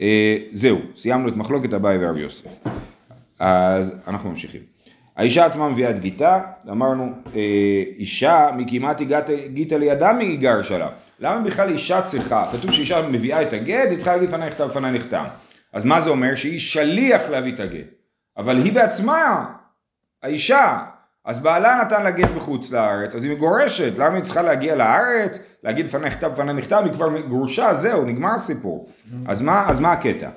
אה, 0.00 0.36
זהו, 0.52 0.78
סיימנו 0.96 1.28
את 1.28 1.36
מחלוקת 1.36 1.74
אביי 1.74 1.98
והרב 1.98 2.16
יוסף. 2.16 2.58
אז 3.38 3.96
אנחנו 4.08 4.30
ממשיכים. 4.30 4.60
האישה 5.16 5.46
עצמה 5.46 5.68
מביאה 5.68 5.90
את 5.90 5.98
גיתה, 5.98 6.40
אמרנו, 6.70 7.12
אה, 7.36 7.82
אישה 7.98 8.50
מקימת 8.56 9.00
גיתה 9.48 9.78
לידה 9.78 10.12
מגר 10.12 10.62
שלה. 10.62 10.88
למה 11.20 11.40
בכלל 11.40 11.68
אישה 11.68 12.02
צריכה, 12.02 12.46
כתוב 12.52 12.70
שאישה 12.70 13.08
מביאה 13.08 13.42
את 13.42 13.52
הגט, 13.52 13.90
היא 13.90 13.96
צריכה 13.96 14.12
להגיד 14.12 14.28
לפניי 14.28 14.48
נכתב 14.48 14.68
לפניי 14.70 14.92
נחתם. 14.92 15.24
אז 15.72 15.84
מה 15.84 16.00
זה 16.00 16.10
אומר? 16.10 16.34
שהיא 16.34 16.58
שליח 16.58 17.28
להביא 17.28 17.54
את 17.54 17.60
הגט. 17.60 17.86
אבל 18.36 18.56
היא 18.56 18.72
בעצמה, 18.72 19.46
האישה, 20.22 20.78
אז 21.24 21.40
בעלה 21.40 21.80
נתן 21.84 22.02
לה 22.02 22.10
גט 22.10 22.30
בחוץ 22.30 22.72
לארץ, 22.72 23.14
אז 23.14 23.24
היא 23.24 23.32
מגורשת, 23.32 23.92
למה 23.98 24.14
היא 24.14 24.24
צריכה 24.24 24.42
להגיע 24.42 24.76
לארץ, 24.76 25.38
להגיד 25.64 25.86
לפניי 25.86 26.10
נכתב 26.10 26.30
לפניי 26.32 26.54
נכתב, 26.54 26.82
היא 26.84 26.92
כבר 26.92 27.20
גרושה, 27.20 27.74
זהו, 27.74 28.04
נגמר 28.04 28.34
הסיפור. 28.34 28.88
אז 29.26 29.42
מה, 29.42 29.68
אז 29.68 29.80
מה 29.80 29.92
הקטע? 29.92 30.28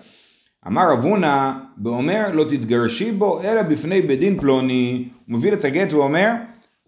אמר 0.68 0.92
רב 0.92 1.04
הונא, 1.04 1.52
ואומר 1.84 2.32
לא 2.34 2.44
תתגרשי 2.44 3.12
בו 3.12 3.42
אלא 3.42 3.62
בפני 3.62 4.02
בית 4.02 4.20
דין 4.20 4.40
פלוני, 4.40 5.10
הוא 5.28 5.38
מביא 5.38 5.54
את 5.54 5.66
הגט 5.66 5.94
ואומר, 5.94 6.32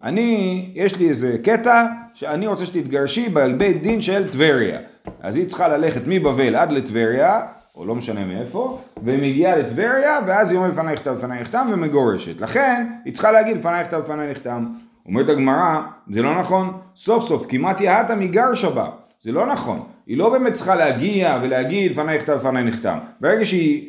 אני, 0.02 0.70
יש 0.74 0.98
לי 0.98 1.08
איזה 1.08 1.36
קטע 1.44 1.86
שאני 2.14 2.46
רוצה 2.46 2.66
שתתגרשי 2.66 3.28
בבית 3.28 3.82
דין 3.82 4.00
של 4.00 4.32
טבריה. 4.32 4.78
אז 5.20 5.36
היא 5.36 5.46
צריכה 5.46 5.68
ללכת 5.68 6.02
מבבל 6.06 6.56
עד 6.56 6.72
לטבריה, 6.72 7.40
או 7.76 7.84
לא 7.84 7.94
משנה 7.94 8.24
מאיפה, 8.24 8.80
ומגיעה 9.02 9.56
לטבריה, 9.56 10.18
ואז 10.26 10.50
היא 10.50 10.58
אומרת 10.58 10.72
לפניי 10.72 10.92
נכתב 10.92 11.14
לפניי 11.18 11.40
נחתם 11.40 11.66
ומגורשת. 11.72 12.40
לכן, 12.40 12.86
היא 13.04 13.12
צריכה 13.12 13.32
להגיד 13.32 13.56
לפניי 13.56 13.80
נכתב 13.80 13.98
לפניי 13.98 14.30
נחתם. 14.30 14.66
אומרת 15.06 15.28
הגמרא, 15.28 15.80
זה 16.14 16.22
לא 16.22 16.40
נכון, 16.40 16.72
סוף 16.96 17.24
סוף 17.24 17.46
כמעט 17.48 17.80
יהתה 17.80 18.14
מגרשה 18.14 18.70
בה. 18.70 18.86
זה 19.20 19.32
לא 19.32 19.46
נכון, 19.46 19.82
היא 20.06 20.18
לא 20.18 20.30
באמת 20.30 20.52
צריכה 20.52 20.74
להגיע 20.74 21.38
ולהגיד 21.42 21.92
לפניי 21.92 22.18
נכתב 22.18 22.32
לפניי 22.32 22.64
נחתם. 22.64 22.98
ברגע 23.20 23.44
שהיא 23.44 23.88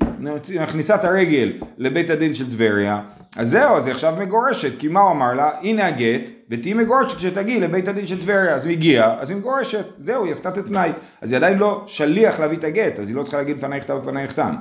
מכניסה 0.62 0.96
את 0.96 1.04
הרגל 1.04 1.52
לבית 1.78 2.10
הדין 2.10 2.34
של 2.34 2.52
טבריה, 2.52 3.00
אז 3.38 3.50
זהו, 3.50 3.78
אז 3.78 3.88
היא 3.88 3.94
עכשיו 3.94 4.14
מגורשת, 4.20 4.80
כי 4.80 4.88
מה 4.88 5.00
הוא 5.00 5.12
אמר 5.12 5.34
לה? 5.34 5.50
הנה 5.62 5.88
הגט, 5.88 6.30
ותהיי 6.50 6.74
מגורשת 6.74 7.18
כשתגיעי 7.18 7.60
לבית 7.60 7.88
הדין 7.88 8.06
של 8.06 8.22
טבריה. 8.22 8.56
אז 8.56 8.66
היא 8.66 8.78
הגיעה, 8.78 9.20
אז 9.20 9.30
היא 9.30 9.38
מגורשת, 9.38 9.86
זהו, 9.98 10.24
היא 10.24 10.32
עשתה 10.32 10.50
את 10.50 10.58
התנאי. 10.58 10.92
אז 11.22 11.32
היא 11.32 11.38
עדיין 11.38 11.58
לא 11.58 11.84
שליח 11.88 12.40
להביא 12.40 12.58
את 12.58 12.64
הגט, 12.64 13.00
אז 13.00 13.10
היא 13.10 13.16
לא 13.16 13.24
צריכה 13.24 13.38
להגיד 13.38 13.58
לפניי 13.58 13.80
נכתב 13.80 13.98
לפניי 14.02 14.26
נחתם. 14.26 14.56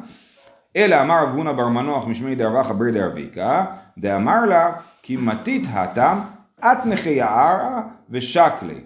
אלא 0.76 1.03
אמר 1.03 1.23
רב 1.23 1.35
הונא 1.35 1.53
בר 1.53 1.69
מנוח 1.69 2.07
משמי 2.07 2.35
דרבחה 2.35 2.75
בר 2.75 2.91
דרביקה, 2.91 3.64
דאמר 3.99 4.45
לה, 4.45 4.73
כי 5.03 5.17
מתית 5.17 5.67
התם, 5.73 6.19
את 6.61 6.87
נכי 6.87 7.11
יערה 7.11 7.83
ושקלי. 8.11 8.81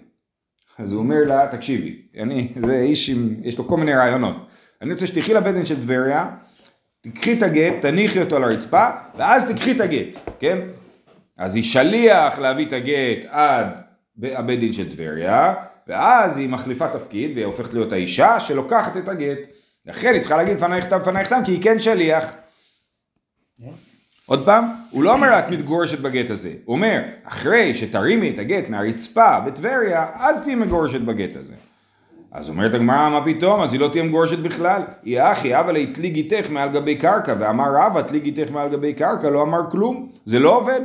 אז 0.79 0.91
הוא 0.91 0.99
אומר 0.99 1.19
לה, 1.25 1.47
תקשיבי, 1.51 2.01
אני, 2.19 2.53
זה 2.65 2.75
איש 2.75 3.09
עם, 3.09 3.35
יש 3.43 3.57
לו 3.57 3.67
כל 3.67 3.77
מיני 3.77 3.93
רעיונות. 3.93 4.47
אני 4.81 4.93
רוצה 4.93 5.07
שתלכי 5.07 5.33
לבית 5.33 5.55
דין 5.55 5.65
של 5.65 5.81
טבריה, 5.81 6.25
תקחי 7.01 7.33
את 7.33 7.43
הגט, 7.43 7.73
תניחי 7.81 8.19
אותו 8.19 8.35
על 8.35 8.43
הרצפה, 8.43 8.87
ואז 9.17 9.51
תקחי 9.51 9.71
את 9.71 9.81
הגט, 9.81 10.17
כן? 10.39 10.57
אז 11.39 11.55
היא 11.55 11.63
שליח 11.63 12.39
להביא 12.39 12.65
את 12.65 12.73
הגט 12.73 13.25
עד 13.29 13.67
הבית 14.23 14.59
דין 14.59 14.73
של 14.73 14.91
טבריה, 14.91 15.53
ואז 15.87 16.37
היא 16.37 16.49
מחליפה 16.49 16.87
תפקיד, 16.87 17.31
והיא 17.33 17.45
הופכת 17.45 17.73
להיות 17.73 17.91
האישה 17.91 18.39
שלוקחת 18.39 18.97
את 18.97 19.09
הגט. 19.09 19.37
לכן 19.85 20.13
היא 20.13 20.21
צריכה 20.21 20.37
להגיד 20.37 20.57
לפניי 20.57 20.79
נכתב 20.79 20.99
לפניי 21.01 21.21
נכתב, 21.21 21.39
כי 21.45 21.51
היא 21.51 21.61
כן 21.61 21.79
שליח. 21.79 22.31
עוד 24.25 24.45
פעם, 24.45 24.65
הוא 24.91 25.03
לא 25.03 25.13
אומר 25.13 25.39
את 25.39 25.49
מתגורשת 25.49 25.99
בגט 25.99 26.29
הזה, 26.29 26.53
הוא 26.65 26.75
אומר 26.75 27.01
אחרי 27.23 27.73
שתרימי 27.73 28.29
את 28.29 28.39
הגט 28.39 28.69
מהרצפה 28.69 29.39
בטבריה, 29.39 30.05
אז 30.15 30.41
תהיי 30.43 30.55
מגורשת 30.55 31.01
בגט 31.01 31.35
הזה. 31.35 31.53
אז 32.31 32.49
אומרת 32.49 32.73
הגמרא, 32.73 33.09
מה 33.09 33.25
פתאום? 33.25 33.61
אז 33.61 33.73
היא 33.73 33.81
לא 33.81 33.87
תהיה 33.87 34.03
מגורשת 34.03 34.39
בכלל. 34.39 34.81
היא 35.03 35.21
אחי, 35.21 35.59
אבל 35.59 35.75
התלי 35.75 36.09
גיתך 36.09 36.49
מעל 36.49 36.69
גבי 36.69 36.95
קרקע, 36.95 37.35
ואמר 37.39 37.65
רבא, 37.75 38.01
תלי 38.01 38.19
גיתך 38.19 38.51
מעל 38.51 38.69
גבי 38.69 38.93
קרקע, 38.93 39.29
לא 39.29 39.41
אמר 39.41 39.71
כלום. 39.71 40.11
זה 40.25 40.39
לא 40.39 40.57
עובד. 40.57 40.81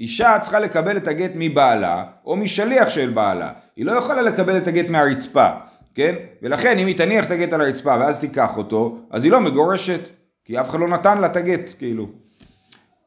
אישה 0.00 0.36
צריכה 0.40 0.58
לקבל 0.58 0.96
את 0.96 1.08
הגט 1.08 1.30
מבעלה, 1.34 2.04
או 2.26 2.36
משליח 2.36 2.90
של 2.90 3.10
בעלה. 3.10 3.50
היא 3.76 3.84
לא 3.84 3.92
יכולה 3.92 4.22
לקבל 4.22 4.56
את 4.56 4.66
הגט 4.66 4.90
מהרצפה, 4.90 5.48
כן? 5.94 6.14
ולכן 6.42 6.78
אם 6.78 6.86
היא 6.86 6.96
תניח 6.96 7.24
את 7.26 7.30
הגט 7.30 7.52
על 7.52 7.60
הרצפה 7.60 7.96
ואז 8.00 8.20
תיקח 8.20 8.56
אותו, 8.56 8.98
אז 9.10 9.24
היא 9.24 9.32
לא 9.32 9.40
מגורשת, 9.40 10.00
כי 10.44 10.60
אף 10.60 10.70
אחד 10.70 10.80
לא 10.80 10.88
נתן 10.88 11.18
לה 11.18 11.26
את 11.26 11.36
הגט, 11.36 11.70
כאילו. 11.78 12.08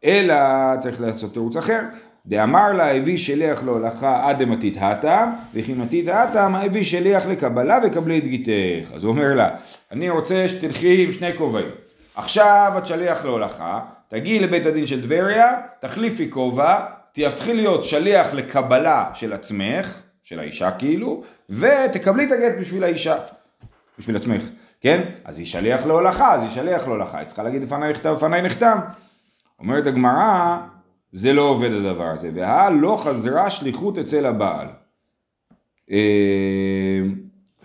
אלא 0.03 0.35
צריך 0.79 1.01
לעשות 1.01 1.33
תירוץ 1.33 1.57
אחר. 1.57 1.79
דאמר 2.25 2.73
לה 2.73 2.95
הביא 2.95 3.17
שליח 3.17 3.63
להולכה 3.63 4.29
עד 4.29 4.43
דמתית 4.43 4.77
הטה, 4.79 5.31
וכי 5.53 5.73
מתית 5.73 6.07
הטה 6.07 6.49
מה 6.49 6.61
הביא 6.61 6.83
שליח 6.83 7.27
לקבלה 7.27 7.79
וקבלי 7.83 8.17
את 8.17 8.23
גיתך. 8.23 8.91
אז 8.93 9.03
הוא 9.03 9.11
אומר 9.11 9.35
לה, 9.35 9.49
אני 9.91 10.09
רוצה 10.09 10.47
שתלכי 10.47 11.03
עם 11.03 11.11
שני 11.11 11.37
כובעים. 11.37 11.69
עכשיו 12.15 12.73
את 12.77 12.85
שליח 12.85 13.25
להולכה, 13.25 13.79
תגיעי 14.07 14.39
לבית 14.39 14.65
הדין 14.65 14.85
של 14.85 15.01
טבריה, 15.01 15.61
תחליפי 15.79 16.31
כובע, 16.31 16.85
תהפכי 17.11 17.53
להיות 17.53 17.83
שליח 17.83 18.33
לקבלה 18.33 19.09
של 19.13 19.33
עצמך, 19.33 20.01
של 20.23 20.39
האישה 20.39 20.71
כאילו, 20.71 21.23
ותקבלי 21.49 22.25
את 22.25 22.31
הגט 22.31 22.59
בשביל 22.59 22.83
האישה, 22.83 23.15
בשביל 23.99 24.15
עצמך, 24.15 24.43
כן? 24.81 25.01
אז 25.25 25.39
היא 25.39 25.45
שליח 25.45 25.85
להולכה, 25.85 26.33
אז 26.33 26.43
היא 26.43 26.51
שליח 26.51 26.87
להולכה, 26.87 27.19
היא 27.19 27.27
צריכה 27.27 27.43
להגיד 27.43 27.63
לפניי 27.63 27.91
נחתם, 27.91 28.13
לפניי 28.13 28.41
נחתם. 28.41 28.79
אומרת 29.59 29.87
הגמרא, 29.87 30.57
זה 31.13 31.33
לא 31.33 31.41
עובד 31.41 31.71
הדבר 31.71 32.03
הזה, 32.03 32.31
והלא 32.33 32.97
חזרה 33.03 33.49
שליחות 33.49 33.97
אצל 33.97 34.25
הבעל. 34.25 34.67
אה, 35.91 37.01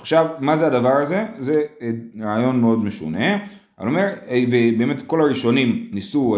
עכשיו, 0.01 0.27
מה 0.39 0.57
זה 0.57 0.67
הדבר 0.67 0.97
הזה? 0.97 1.27
זה 1.39 1.63
אה, 1.83 1.91
רעיון 2.21 2.61
מאוד 2.61 2.85
משונה. 2.85 3.39
אני 3.83 3.91
אומר, 3.91 4.09
אה, 4.29 4.45
ובאמת 4.49 4.97
כל 5.07 5.21
הראשונים 5.21 5.89
ניסו, 5.93 6.37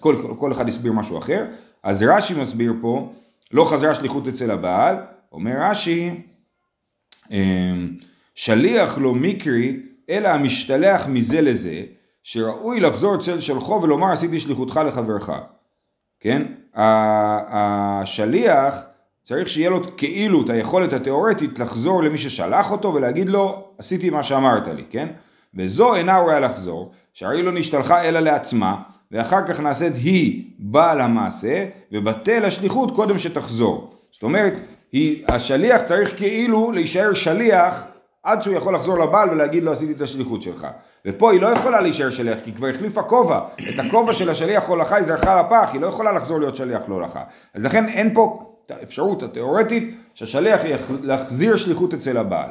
כל, 0.00 0.34
כל 0.38 0.52
אחד 0.52 0.68
הסביר 0.68 0.92
משהו 0.92 1.18
אחר, 1.18 1.44
אז 1.82 2.02
רש"י 2.02 2.40
מסביר 2.40 2.74
פה, 2.80 3.12
לא 3.52 3.64
חזרה 3.64 3.94
שליחות 3.94 4.28
אצל 4.28 4.50
הבעל, 4.50 4.96
אומר 5.32 5.52
רש"י, 5.60 6.10
שליח 8.34 8.98
לא 8.98 9.14
מקרי, 9.14 9.76
אלא 10.10 10.28
המשתלח 10.28 11.06
מזה 11.06 11.40
לזה, 11.40 11.82
שראוי 12.22 12.80
לחזור 12.80 13.14
אצל 13.14 13.40
שלחו 13.40 13.82
ולומר 13.82 14.12
עשיתי 14.12 14.40
שליחותך 14.40 14.80
לחברך. 14.86 15.30
כן? 16.20 16.42
השליח 17.52 18.74
צריך 19.22 19.48
שיהיה 19.48 19.70
לו 19.70 19.96
כאילו 19.96 20.44
את 20.44 20.50
היכולת 20.50 20.92
התיאורטית 20.92 21.58
לחזור 21.58 22.02
למי 22.02 22.18
ששלח 22.18 22.70
אותו 22.70 22.94
ולהגיד 22.94 23.28
לו 23.28 23.68
עשיתי 23.78 24.10
מה 24.10 24.22
שאמרת 24.22 24.68
לי, 24.68 24.84
כן? 24.90 25.08
וזו 25.54 25.94
אינה 25.94 26.18
ראויה 26.18 26.40
לחזור, 26.40 26.92
שהרי 27.12 27.42
לא 27.42 27.52
נשתלחה 27.52 28.02
אלא 28.02 28.20
לעצמה 28.20 28.76
ואחר 29.12 29.46
כך 29.46 29.60
נעשית 29.60 29.92
היא 29.94 30.50
בעל 30.58 31.00
המעשה 31.00 31.66
ובטל 31.92 32.44
השליחות 32.44 32.94
קודם 32.94 33.18
שתחזור. 33.18 33.94
זאת 34.12 34.22
אומרת, 34.22 34.52
היא, 34.92 35.24
השליח 35.28 35.82
צריך 35.82 36.16
כאילו 36.16 36.72
להישאר 36.72 37.14
שליח 37.14 37.86
עד 38.22 38.42
שהוא 38.42 38.54
יכול 38.54 38.74
לחזור 38.74 38.98
לבעל 38.98 39.30
ולהגיד 39.30 39.62
לו 39.62 39.72
עשיתי 39.72 39.92
את 39.92 40.00
השליחות 40.00 40.42
שלך. 40.42 40.66
ופה 41.06 41.32
היא 41.32 41.40
לא 41.40 41.46
יכולה 41.46 41.80
להישאר 41.80 42.10
שליח, 42.10 42.38
כי 42.44 42.50
היא 42.50 42.56
כבר 42.56 42.68
החליפה 42.68 43.02
כובע. 43.02 43.40
את 43.74 43.78
הכובע 43.78 44.12
של 44.12 44.30
השליח 44.30 44.68
הולכה 44.68 44.96
היא 44.96 45.04
זרחה 45.04 45.40
לפח, 45.40 45.70
היא 45.72 45.80
לא 45.80 45.86
יכולה 45.86 46.12
לחזור 46.12 46.40
להיות 46.40 46.56
שליח 46.56 46.88
להולכה. 46.88 47.22
אז 47.54 47.64
לכן 47.64 47.88
אין 47.88 48.14
פה 48.14 48.54
את 48.66 48.70
האפשרות 48.70 49.22
התיאורטית 49.22 49.96
שהשליח 50.14 50.60
להחזיר 51.02 51.56
שליחות 51.56 51.94
אצל 51.94 52.16
הבעל. 52.16 52.50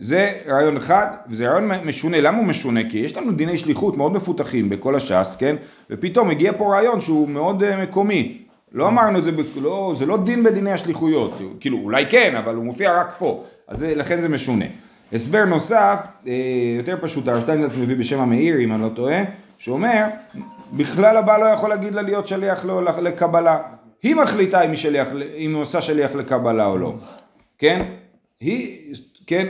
זה 0.00 0.32
רעיון 0.48 0.76
אחד, 0.76 1.06
וזה 1.28 1.48
רעיון 1.48 1.70
משונה. 1.84 2.20
למה 2.20 2.38
הוא 2.38 2.46
משונה? 2.46 2.90
כי 2.90 2.98
יש 2.98 3.16
לנו 3.16 3.32
דיני 3.32 3.58
שליחות 3.58 3.96
מאוד 3.96 4.12
מפותחים 4.12 4.68
בכל 4.68 4.94
הש"ס, 4.94 5.36
כן? 5.36 5.56
ופתאום 5.90 6.30
הגיע 6.30 6.52
פה 6.56 6.74
רעיון 6.74 7.00
שהוא 7.00 7.28
מאוד 7.28 7.62
uh, 7.62 7.76
מקומי. 7.82 8.38
לא 8.72 8.88
אמרנו 8.88 9.18
את 9.18 9.24
זה, 9.24 9.30
לא, 9.62 9.92
זה 9.96 10.06
לא 10.06 10.16
דין 10.24 10.44
בדיני 10.44 10.72
השליחויות. 10.72 11.38
כאילו, 11.60 11.78
אולי 11.78 12.06
כן, 12.06 12.36
אבל 12.36 12.54
הוא 12.54 12.64
מופיע 12.64 13.00
רק 13.00 13.14
פה. 13.18 13.44
אז 13.68 13.84
לכן 13.84 14.20
זה 14.20 14.28
משונה. 14.28 14.64
הסבר 15.12 15.44
נוסף, 15.44 16.00
אה, 16.26 16.32
יותר 16.76 16.96
פשוט, 17.00 17.28
הרב 17.28 17.50
מביא 17.80 17.96
בשם 17.96 18.20
המאיר, 18.20 18.60
אם 18.60 18.72
אני 18.72 18.82
לא 18.82 18.88
טועה, 18.88 19.22
שאומר, 19.58 20.04
בכלל 20.72 21.16
הבעל 21.16 21.40
לא 21.40 21.46
יכול 21.46 21.70
להגיד 21.70 21.94
לה 21.94 22.02
להיות 22.02 22.26
שליח 22.26 22.64
לא, 22.64 22.84
לקבלה. 22.84 23.58
היא 24.02 24.14
מחליטה 24.14 24.62
אם 24.62 24.70
היא, 24.70 24.78
שליח, 24.78 25.08
אם 25.36 25.54
היא 25.54 25.62
עושה 25.62 25.80
שליח 25.80 26.14
לקבלה 26.14 26.66
או 26.66 26.78
לא, 26.78 26.94
כן? 27.58 27.82
היא, 28.40 28.94
כן, 29.30 29.46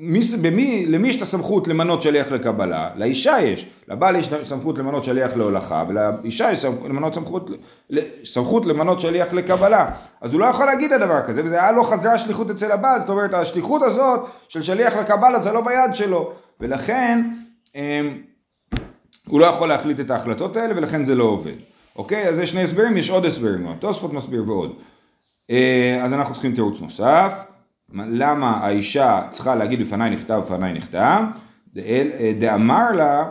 מי, 0.00 0.20
במי, 0.42 0.86
למי 0.86 1.08
יש 1.08 1.16
את 1.16 1.22
הסמכות 1.22 1.68
למנות 1.68 2.02
שליח 2.02 2.32
לקבלה? 2.32 2.90
לאישה 2.96 3.40
יש. 3.40 3.66
לבעל 3.88 4.16
יש 4.16 4.30
סמכות 4.42 4.78
למנות 4.78 5.04
שליח 5.04 5.36
להולכה, 5.36 5.84
ולאישה 5.88 6.52
יש 6.52 6.58
סמכות 6.58 6.88
למנות 6.88 7.14
סמכות, 7.14 7.50
סמכות 8.24 8.66
למנות 8.66 9.00
שליח 9.00 9.32
לקבלה. 9.32 9.90
אז 10.20 10.32
הוא 10.32 10.40
לא 10.40 10.46
יכול 10.46 10.66
להגיד 10.66 10.92
את 10.92 11.02
הדבר 11.02 11.20
כזה, 11.26 11.44
וזה 11.44 11.62
היה 11.62 11.72
לו 11.72 11.84
חזרה 11.84 12.18
שליחות 12.18 12.50
אצל 12.50 12.72
הבעל, 12.72 13.00
זאת 13.00 13.08
אומרת, 13.08 13.34
השליחות 13.34 13.82
הזאת 13.82 14.20
של 14.48 14.62
שליח 14.62 14.96
לקבלה 14.96 15.38
זה 15.38 15.52
לא 15.52 15.60
ביד 15.60 15.94
שלו, 15.94 16.32
ולכן 16.60 17.24
אמ, 17.74 17.80
הוא 19.28 19.40
לא 19.40 19.46
יכול 19.46 19.68
להחליט 19.68 20.00
את 20.00 20.10
ההחלטות 20.10 20.56
האלה, 20.56 20.74
ולכן 20.76 21.04
זה 21.04 21.14
לא 21.14 21.24
עובד. 21.24 21.56
אוקיי? 21.96 22.28
אז 22.28 22.38
יש 22.38 22.50
שני 22.50 22.62
הסברים, 22.62 22.96
יש 22.96 23.10
עוד 23.10 23.24
הסברים, 23.24 23.66
תוספות 23.78 24.12
מסביר 24.12 24.42
ועוד. 24.46 24.74
אה, 25.50 26.00
אז 26.04 26.12
אנחנו 26.12 26.32
צריכים 26.34 26.54
תירוץ 26.54 26.80
נוסף. 26.80 27.51
למה 27.94 28.50
האישה 28.62 29.22
צריכה 29.30 29.54
להגיד 29.54 29.80
לפניי 29.80 30.10
נכתב 30.10 30.42
לפניי 30.44 30.72
נכתב? 30.72 31.22
דאמר 32.38 32.92
לה 32.92 33.30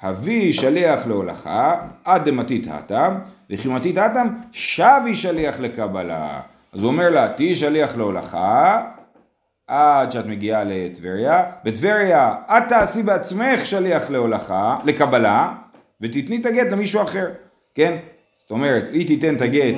הביא 0.00 0.52
שליח 0.52 1.06
להולכה 1.06 1.80
עד 2.04 2.28
דמתית 2.28 2.66
התם 2.70 3.18
וכי 3.50 3.68
מתית 3.68 3.98
התם 3.98 4.28
שבי 4.52 5.14
שליח 5.14 5.60
לקבלה 5.60 6.40
אז 6.72 6.82
הוא 6.82 6.92
אומר 6.92 7.08
לה 7.08 7.28
תהיי 7.28 7.54
שליח 7.54 7.96
להולכה 7.96 8.82
עד 9.66 10.12
שאת 10.12 10.26
מגיעה 10.26 10.64
לטבריה. 10.64 11.44
בטבריה 11.64 12.34
את 12.48 12.62
תעשי 12.68 13.02
בעצמך 13.02 13.66
שליח 13.66 14.10
להולכה, 14.10 14.78
לקבלה, 14.84 15.52
ותתני 16.00 16.36
את 16.36 16.46
הגט 16.46 16.72
למישהו 16.72 17.02
אחר, 17.02 17.26
כן? 17.74 17.96
זאת 18.38 18.50
אומרת, 18.50 18.84
היא 18.92 19.06
תיתן 19.06 19.36
את 19.36 19.40
הגט, 19.40 19.74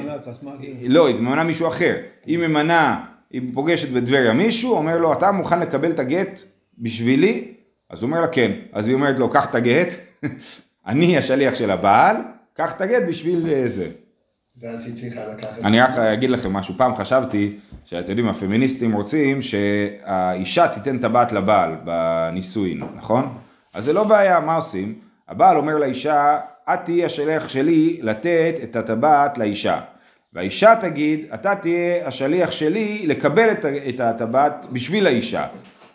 לא, 0.89 1.07
היא 1.07 1.17
ממנה 1.21 1.45
מישהו 1.45 1.69
אחר. 1.69 1.95
היא 2.27 2.39
ממנה, 2.39 3.05
היא 3.31 3.43
פוגשת 3.55 3.91
בטבריה 3.93 4.33
מישהו, 4.33 4.73
אומר 4.73 4.99
לו, 4.99 5.13
אתה 5.13 5.33
מוכן 5.33 5.61
לקבל 5.61 5.91
את 5.91 5.99
הגט 5.99 6.41
בשבילי? 6.79 7.55
אז 7.91 8.03
הוא 8.03 8.09
אומר 8.09 8.21
לה, 8.21 8.29
כן. 8.29 8.53
אז 8.73 8.89
היא 8.89 8.95
אומרת 8.95 9.19
לו, 9.19 9.31
קח 9.31 9.51
את 9.51 9.55
הגט, 9.55 9.95
אני 10.87 11.19
השליח 11.19 11.55
של 11.55 11.71
הבעל, 11.71 12.17
קח 12.55 12.73
את 12.77 12.81
הגט 12.81 13.03
בשביל 13.09 13.49
אה, 13.51 13.69
זה. 13.69 13.89
ואז 14.61 14.87
היא 14.87 14.95
צריכה 14.95 15.21
לקחת... 15.33 15.65
אני 15.65 15.81
רק 15.81 15.99
אגיד 15.99 16.31
לכם 16.31 16.53
משהו, 16.53 16.75
פעם 16.77 16.97
חשבתי 16.97 17.57
שאתם 17.85 18.11
יודעים, 18.11 18.29
הפמיניסטים 18.29 18.93
רוצים 18.93 19.43
שהאישה 19.43 20.69
תיתן 20.69 20.99
טבעת 20.99 21.33
לבעל 21.33 21.77
בנישואין, 21.85 22.83
נכון? 22.97 23.39
אז 23.75 23.85
זה 23.85 23.93
לא 23.93 24.05
בעיה, 24.05 24.41
מה 24.41 24.55
עושים? 24.55 24.99
הבעל 25.29 25.57
אומר 25.57 25.77
לאישה, 25.77 26.39
את 26.75 26.79
תהיי 26.85 27.05
השליח 27.05 27.49
שלי 27.49 27.99
לתת 28.03 28.55
את 28.63 28.77
הטבעת 28.77 29.39
לאישה. 29.39 29.81
והאישה 30.39 30.75
תגיד, 30.81 31.27
אתה 31.35 31.55
תהיה 31.55 32.07
השליח 32.07 32.51
שלי 32.51 33.05
לקבל 33.07 33.49
את- 33.89 34.01
הטבעת 34.01 34.67
בשביל 34.73 35.07
האישה. 35.07 35.47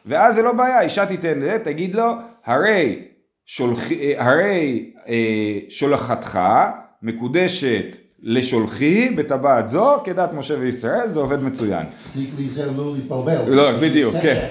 ואז 0.05 0.35
זה 0.35 0.41
לא 0.41 0.53
בעיה, 0.53 0.79
האישה 0.79 1.05
תיתן 1.05 1.31
את 1.37 1.41
זה, 1.41 1.57
תגיד 1.63 1.95
לו, 1.95 2.11
הרי, 2.45 2.99
שולח, 3.45 3.79
הרי 4.17 4.85
אה, 5.07 5.13
שולחתך 5.69 6.39
מקודשת 7.01 7.85
לשולחי 8.21 9.09
בטבעת 9.09 9.69
זו 9.69 9.97
כדת 10.03 10.33
משה 10.33 10.53
וישראל, 10.59 11.09
זה 11.09 11.19
עובד 11.19 11.43
מצוין. 11.43 11.85
לא 13.47 13.79
בדיוק, 13.79 14.15
כן. 14.21 14.47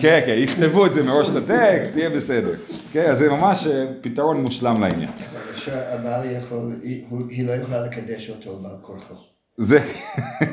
כן, 0.00 0.20
כן, 0.26 0.34
יכתבו 0.38 0.86
את 0.86 0.94
זה 0.94 1.02
מראש 1.02 1.30
את 1.30 1.36
הטקסט, 1.36 1.96
יהיה 1.96 2.10
בסדר. 2.10 2.54
כן, 2.92 3.06
אז 3.10 3.18
זה 3.18 3.28
ממש 3.30 3.66
אה, 3.66 3.84
פתרון 4.00 4.42
מושלם 4.42 4.80
לעניין. 4.80 5.10
שהבעל 5.56 6.22
יכול, 6.30 6.72
היא 7.30 7.46
לא 7.46 7.52
יכולה 7.52 7.86
לקדש 7.86 8.30
אותו 8.30 8.56
בעל 8.58 8.76
כורחו. 8.82 9.31
זה, 9.56 9.78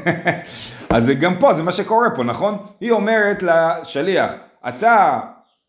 אז 0.90 1.06
זה 1.06 1.14
גם 1.14 1.36
פה, 1.40 1.54
זה 1.54 1.64
מה 1.64 1.72
שקורה 1.72 2.10
פה, 2.10 2.24
נכון? 2.24 2.58
היא 2.82 2.92
אומרת 2.92 3.44
לשליח, 3.44 4.34
אתה, 4.68 5.20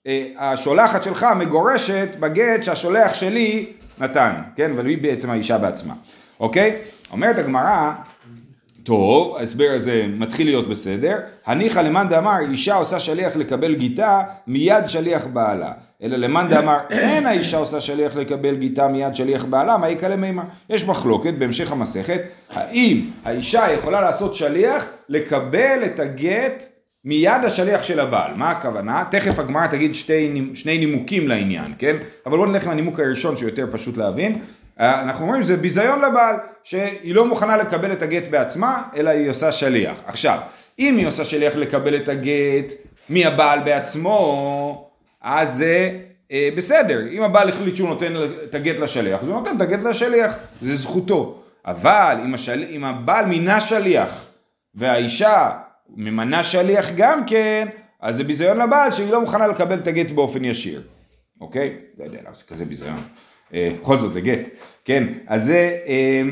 אה, 0.07 0.27
השולחת 0.39 1.03
שלך 1.03 1.27
מגורשת 1.37 2.17
בגט 2.21 2.63
שהשולח 2.63 3.15
שלי 3.15 3.73
נתן, 3.99 4.33
כן? 4.57 4.71
אבל 4.71 4.87
היא 4.87 5.03
בעצם 5.03 5.31
האישה 5.31 5.59
בעצמה, 5.59 5.95
אוקיי? 6.41 6.77
אומרת 7.13 7.39
הגמרא, 7.39 7.93
טוב, 8.85 9.37
ההסבר 9.37 9.69
הזה 9.75 10.07
מתחיל 10.09 10.47
להיות 10.47 10.69
בסדר. 10.69 11.19
הניחא 11.47 11.79
למאן 11.79 12.09
דאמר 12.09 12.39
אישה 12.51 12.75
עושה 12.75 12.99
שליח 12.99 13.37
לקבל 13.37 13.75
גיטה 13.75 14.23
מיד 14.47 14.87
שליח 14.87 15.27
בעלה. 15.27 15.73
אלא 16.03 16.17
למאן 16.17 16.49
דאמר 16.49 16.79
אין 16.91 17.27
האישה 17.27 17.59
עושה 17.59 17.81
שליח 17.81 18.17
לקבל 18.17 18.57
גיטה 18.57 18.89
מיד 18.89 19.15
שליח 19.15 19.45
בעלה, 19.45 19.79
מה 19.79 19.91
יקלה 19.91 20.17
מימר? 20.17 20.43
יש 20.71 20.85
מחלוקת 20.85 21.35
בהמשך 21.35 21.73
המסכת, 21.73 22.21
האם 22.51 23.01
האישה 23.25 23.73
יכולה 23.73 24.01
לעשות 24.01 24.35
שליח 24.35 24.87
לקבל 25.09 25.85
את 25.85 26.01
הגט 26.01 26.65
מיד 27.05 27.45
השליח 27.45 27.83
של 27.83 28.01
הבעל. 28.01 28.35
מה 28.35 28.51
הכוונה? 28.51 29.05
תכף 29.11 29.39
הגמרא 29.39 29.67
תגיד 29.67 29.95
שתי, 29.95 30.51
שני 30.55 30.79
נימוקים 30.79 31.29
לעניין, 31.29 31.73
כן? 31.79 31.97
אבל 32.27 32.37
בואו 32.37 32.51
נלך 32.51 32.65
עם 32.65 32.71
הנימוק 32.71 33.01
הראשון 33.01 33.37
שהוא 33.37 33.51
יותר 33.51 33.67
פשוט 33.71 33.97
להבין. 33.97 34.39
אה, 34.81 35.01
אנחנו 35.01 35.25
אומרים 35.25 35.43
שזה 35.43 35.57
ביזיון 35.57 35.99
לבעל, 36.05 36.37
שהיא 36.65 37.15
לא 37.15 37.27
מוכנה 37.27 37.57
לקבל 37.57 37.93
את 37.93 38.03
הגט 38.03 38.29
בעצמה, 38.29 38.83
אלא 38.97 39.11
היא 39.11 39.31
עושה 39.31 39.53
שליח. 39.53 40.03
עכשיו, 40.07 40.39
אם 40.79 40.97
היא 40.97 41.07
עושה 41.07 41.25
שליח 41.25 41.57
לקבל 41.57 41.97
את 41.97 42.09
הגט 42.09 42.73
מהבעל 43.09 43.61
בעצמו, 43.61 44.91
אז 45.21 45.55
זה 45.55 45.91
אה, 46.33 46.49
בסדר. 46.57 47.07
אם 47.11 47.23
הבעל 47.23 47.49
החליט 47.49 47.77
שהוא 47.77 47.89
נותן 47.89 48.15
את 48.45 48.55
הגט 48.55 48.79
לשליח, 48.79 49.21
אז 49.23 49.29
הוא 49.29 49.37
נותן 49.37 49.57
את 49.57 49.61
הגט 49.61 49.83
לשליח, 49.83 50.35
זה 50.61 50.77
זכותו. 50.77 51.43
אבל 51.67 52.17
אם, 52.25 52.35
השל... 52.35 52.65
אם 52.71 52.85
הבעל 52.85 53.27
מינה 53.27 53.61
שליח, 53.61 54.27
והאישה 54.75 55.51
ממנה 55.97 56.43
שליח 56.43 56.91
גם 56.97 57.27
כן, 57.27 57.69
אז 58.01 58.17
זה 58.17 58.25
ביזיון 58.25 58.59
לבעל 58.59 58.93
שהיא 58.93 59.13
לא 59.13 59.21
מוכנה 59.21 59.47
לקבל 59.47 59.79
את 59.79 59.87
הגט 59.87 60.11
באופן 60.11 60.45
ישיר. 60.45 60.83
אוקיי? 61.41 61.77
לא 61.99 62.05
יודע 62.05 62.19
למה 62.27 62.35
זה 62.35 62.45
כזה 62.45 62.65
ביזיון. 62.65 63.01
אה, 63.55 63.71
בכל 63.81 63.99
זאת 63.99 64.13
זה 64.13 64.21
גט. 64.21 64.49
כן, 64.85 65.05
אז 65.27 65.45
זה, 65.45 65.77
אה, 65.87 66.23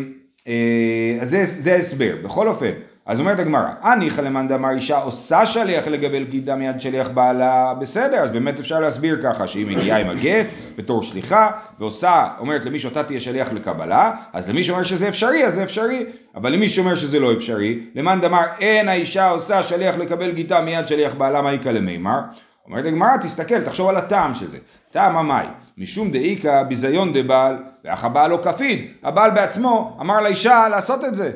אה, 0.49 1.19
אז 1.21 1.31
זה, 1.31 1.45
זה 1.45 1.75
ההסבר. 1.75 2.15
בכל 2.23 2.49
אופן, 2.49 2.71
אז 3.09 3.21
אומרת 3.21 3.39
הגמרא, 3.39 3.69
הניחא 3.83 4.21
למאן 4.21 4.49
דאמר 4.49 4.71
אישה 4.71 4.99
עושה 4.99 5.47
שליח 5.47 5.87
לגבי 5.87 6.25
גידה 6.25 6.57
מיד 6.57 6.81
שליח 6.81 7.09
בעלה, 7.09 7.75
בסדר, 7.81 8.17
אז 8.17 8.31
באמת 8.31 8.59
אפשר 8.59 8.81
להסביר 8.81 9.19
ככה, 9.23 9.47
שהיא 9.47 9.67
מגיעה 9.67 10.01
עם 10.01 10.09
הגט 10.11 10.47
בתור 10.77 11.03
שליחה, 11.03 11.51
ועושה, 11.79 12.29
אומרת 12.39 12.65
למי 12.65 12.79
שאתה 12.79 13.03
תהיה 13.03 13.21
שליח 13.21 13.53
לקבלה, 13.53 14.13
אז 14.33 14.49
למי 14.49 14.65
שאומר 14.65 14.85
שזה 14.85 15.09
אפשרי, 15.09 15.47
אז 15.47 15.55
זה 15.55 15.63
אפשרי, 15.63 16.07
אבל 16.35 16.53
למי 16.53 16.69
שאומר 16.69 16.95
שזה 16.95 17.21
לא 17.21 17.33
אפשרי, 17.33 17.79
למאן 17.95 18.21
דאמר 18.21 18.45
אין 18.61 18.89
האישה 18.89 19.31
עושה 19.31 19.63
שליח 19.63 19.99
לקבל 19.99 20.31
גידה 20.31 20.61
מיד 20.61 20.89
שליח 20.89 21.15
בעלה, 21.15 21.43
מה 21.43 21.53
יקא 21.53 21.69
למימר? 21.69 22.21
אומרת 22.67 22.85
הגמרא, 22.85 23.17
תסתכל, 23.17 23.61
תחשוב 23.61 23.89
על 23.89 23.97
הטעם 23.97 24.35
של 24.35 24.47
זה. 24.47 24.59
טעם 24.93 25.17
המאי, 25.17 25.47
משום 25.79 26.11
דאיכא 26.11 26.63
ביזיון 26.63 27.13
דבעל, 27.13 27.57
ואח 27.85 28.05
הבעל 28.05 28.31
לא 28.31 28.41
כפיד. 28.45 28.87
הבעל 29.03 29.31
בעצמו 29.31 29.97
אמר 30.01 30.21
לאישה 30.21 30.69
לעשות 30.69 31.05
את 31.05 31.17
זה, 31.17 31.33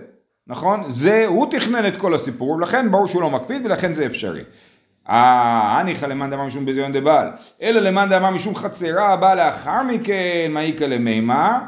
נכון? 0.46 0.85
זה, 0.88 1.24
הוא 1.26 1.46
תכנן 1.50 1.87
את 1.87 1.96
כל 1.96 2.14
הסיפור, 2.14 2.61
לכן 2.61 2.90
ברור 2.90 3.07
שהוא 3.07 3.22
לא 3.22 3.31
מקפיד 3.31 3.66
ולכן 3.66 3.94
זה 3.94 4.07
אפשרי. 4.07 4.42
אה, 5.09 5.78
הניחא 5.78 6.07
למאן 6.07 6.31
דאמר 6.31 6.44
משום 6.44 6.64
ביזיון 6.64 6.92
דבעל, 6.92 7.31
אלא 7.62 7.81
למאן 7.81 8.09
דאמר 8.09 8.31
משום 8.31 8.55
חצרה 8.55 9.12
הבאה 9.12 9.35
לאחר 9.35 9.83
מכן, 9.83 10.50
מה 10.50 10.62
איכא 10.62 10.85
למימר? 10.85 11.59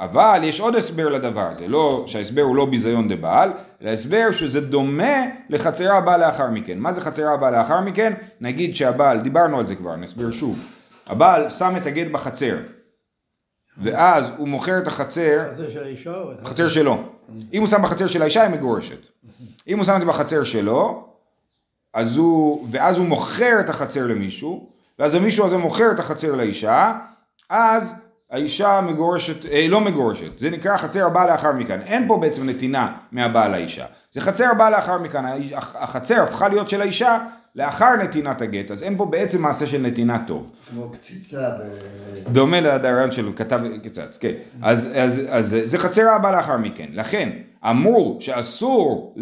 אבל 0.00 0.40
יש 0.44 0.60
עוד 0.60 0.76
הסבר 0.76 1.08
לדבר 1.08 1.48
הזה, 1.50 1.68
לא, 1.68 2.04
שההסבר 2.06 2.42
הוא 2.42 2.56
לא 2.56 2.66
ביזיון 2.66 3.08
דבעל, 3.08 3.50
אלא 3.82 3.90
הסבר 3.90 4.32
שזה 4.32 4.60
דומה 4.60 5.16
לחצרה 5.48 5.98
הבאה 5.98 6.16
לאחר 6.16 6.50
מכן. 6.50 6.78
מה 6.78 6.92
זה 6.92 7.00
חצרה 7.00 7.34
הבאה 7.34 7.50
לאחר 7.50 7.80
מכן? 7.80 8.12
נגיד 8.40 8.76
שהבעל, 8.76 9.20
דיברנו 9.20 9.58
על 9.58 9.66
זה 9.66 9.74
כבר, 9.74 9.96
נסביר 9.96 10.30
שוב. 10.30 10.75
הבעל 11.06 11.50
שם 11.50 11.74
את 11.76 11.86
הגט 11.86 12.06
בחצר, 12.12 12.56
ואז 13.78 14.30
הוא 14.36 14.48
מוכר 14.48 14.78
את 14.78 14.86
החצר, 14.86 15.48
זה 15.56 15.70
של 15.70 15.82
האישה 15.84 16.14
או... 16.14 16.32
החצר 16.42 16.68
שלו. 16.68 16.98
אם 17.52 17.60
הוא 17.60 17.68
שם 17.68 17.82
בחצר 17.82 18.06
של 18.06 18.22
האישה, 18.22 18.42
היא 18.42 18.50
מגורשת. 18.50 18.98
אם 19.68 19.76
הוא 19.76 19.84
שם 19.84 19.94
את 19.94 20.00
זה 20.00 20.06
בחצר 20.06 20.44
שלו, 20.44 21.08
אז 21.94 22.16
הוא, 22.16 22.66
ואז 22.70 22.98
הוא 22.98 23.06
מוכר 23.06 23.60
את 23.60 23.68
החצר 23.68 24.06
למישהו, 24.06 24.68
ואז 24.98 25.14
המישהו 25.14 25.46
הזה 25.46 25.58
מוכר 25.58 25.90
את 25.90 25.98
החצר 25.98 26.34
לאישה, 26.34 26.98
אז 27.50 27.92
האישה 28.30 28.80
מגורשת, 28.80 29.46
אה, 29.46 29.66
לא 29.68 29.80
מגורשת, 29.80 30.38
זה 30.38 30.50
נקרא 30.50 30.76
חצר 30.76 31.06
הבאה 31.06 31.26
לאחר 31.26 31.52
מכן. 31.52 31.80
אין 31.82 32.08
פה 32.08 32.18
בעצם 32.20 32.48
נתינה 32.48 32.96
מהבעל 33.12 33.50
לאישה. 33.50 33.86
זה 34.12 34.20
חצר 34.20 34.50
הבאה 34.50 34.70
לאחר 34.70 34.98
האיש- 35.14 35.52
החצר 35.74 36.22
הפכה 36.22 36.48
להיות 36.48 36.68
של 36.70 36.80
האישה 36.80 37.18
לאחר 37.56 37.96
נתינת 38.02 38.42
הגט, 38.42 38.70
אז 38.70 38.82
אין 38.82 38.96
פה 38.96 39.06
בעצם 39.06 39.42
מעשה 39.42 39.66
של 39.66 39.82
נתינה 39.82 40.18
טוב. 40.26 40.52
כמו 40.70 40.90
קציצה 40.90 41.50
ב... 41.50 41.62
דומה 42.32 42.60
לרעיון 42.60 43.12
של 43.12 43.28
כתב 43.36 43.60
קצץ, 43.82 44.18
כן. 44.18 44.32
אז, 44.62 44.88
אז, 44.94 45.22
אז 45.30 45.56
זה 45.64 45.78
חצר 45.78 46.08
הבא 46.08 46.36
לאחר 46.36 46.56
מכן. 46.56 46.86
לכן, 46.92 47.28
אמרו 47.64 48.16
שאסור 48.20 49.14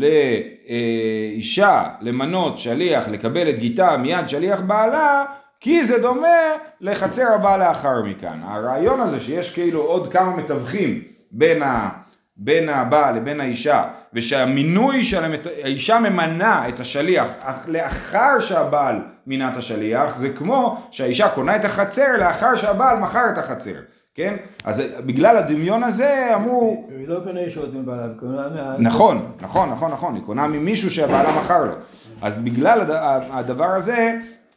לאישה 0.66 1.84
למנות 2.00 2.58
שליח 2.58 3.08
לקבל 3.08 3.48
את 3.48 3.58
גיתה 3.58 3.96
מיד 3.96 4.28
שליח 4.28 4.60
בעלה, 4.60 5.24
כי 5.60 5.84
זה 5.84 5.98
דומה 5.98 6.38
לחצר 6.80 7.32
הבא 7.34 7.56
לאחר 7.56 8.02
מכאן. 8.02 8.40
הרעיון 8.44 9.00
הזה 9.00 9.20
שיש 9.20 9.54
כאילו 9.54 9.80
עוד 9.80 10.12
כמה 10.12 10.36
מתווכים 10.36 11.02
בין 11.32 11.62
ה... 11.62 12.03
בין 12.36 12.68
הבעל 12.68 13.16
לבין 13.16 13.40
האישה, 13.40 13.84
ושהמינוי 14.14 15.04
של. 15.04 15.34
האישה 15.64 15.98
ממנה 15.98 16.68
את 16.68 16.80
השליח 16.80 17.28
אך 17.40 17.64
לאחר 17.68 18.40
שהבעל 18.40 18.96
מינה 19.26 19.48
את 19.52 19.56
השליח, 19.56 20.16
זה 20.16 20.28
כמו 20.28 20.80
שהאישה 20.90 21.28
קונה 21.28 21.56
את 21.56 21.64
החצר 21.64 22.06
לאחר 22.18 22.54
שהבעל 22.54 22.98
מכר 22.98 23.24
את 23.32 23.38
החצר, 23.38 23.74
כן? 24.14 24.34
אז 24.64 24.82
בגלל 25.06 25.36
הדמיון 25.36 25.82
הזה 25.82 26.30
אמרו, 26.34 26.88
היא 26.98 27.08
לא 27.08 27.20
קונה 27.24 27.40
ישות 27.40 27.74
מבעלה, 27.74 28.02
היא 28.04 28.12
קונה 28.20 28.48
מה... 28.54 28.74
נכון, 28.78 29.32
נכון, 29.40 29.70
נכון, 29.70 29.90
נכון, 29.92 30.14
היא 30.14 30.22
קונה 30.22 30.46
ממישהו 30.48 30.90
שהבעלה 30.90 31.40
מכר 31.40 31.64
לו. 31.64 31.74
אז 32.22 32.38
בגלל 32.38 32.80
הד- 32.80 33.22
הדבר 33.30 33.68
הזה, 33.74 34.12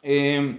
אמ, 0.05 0.53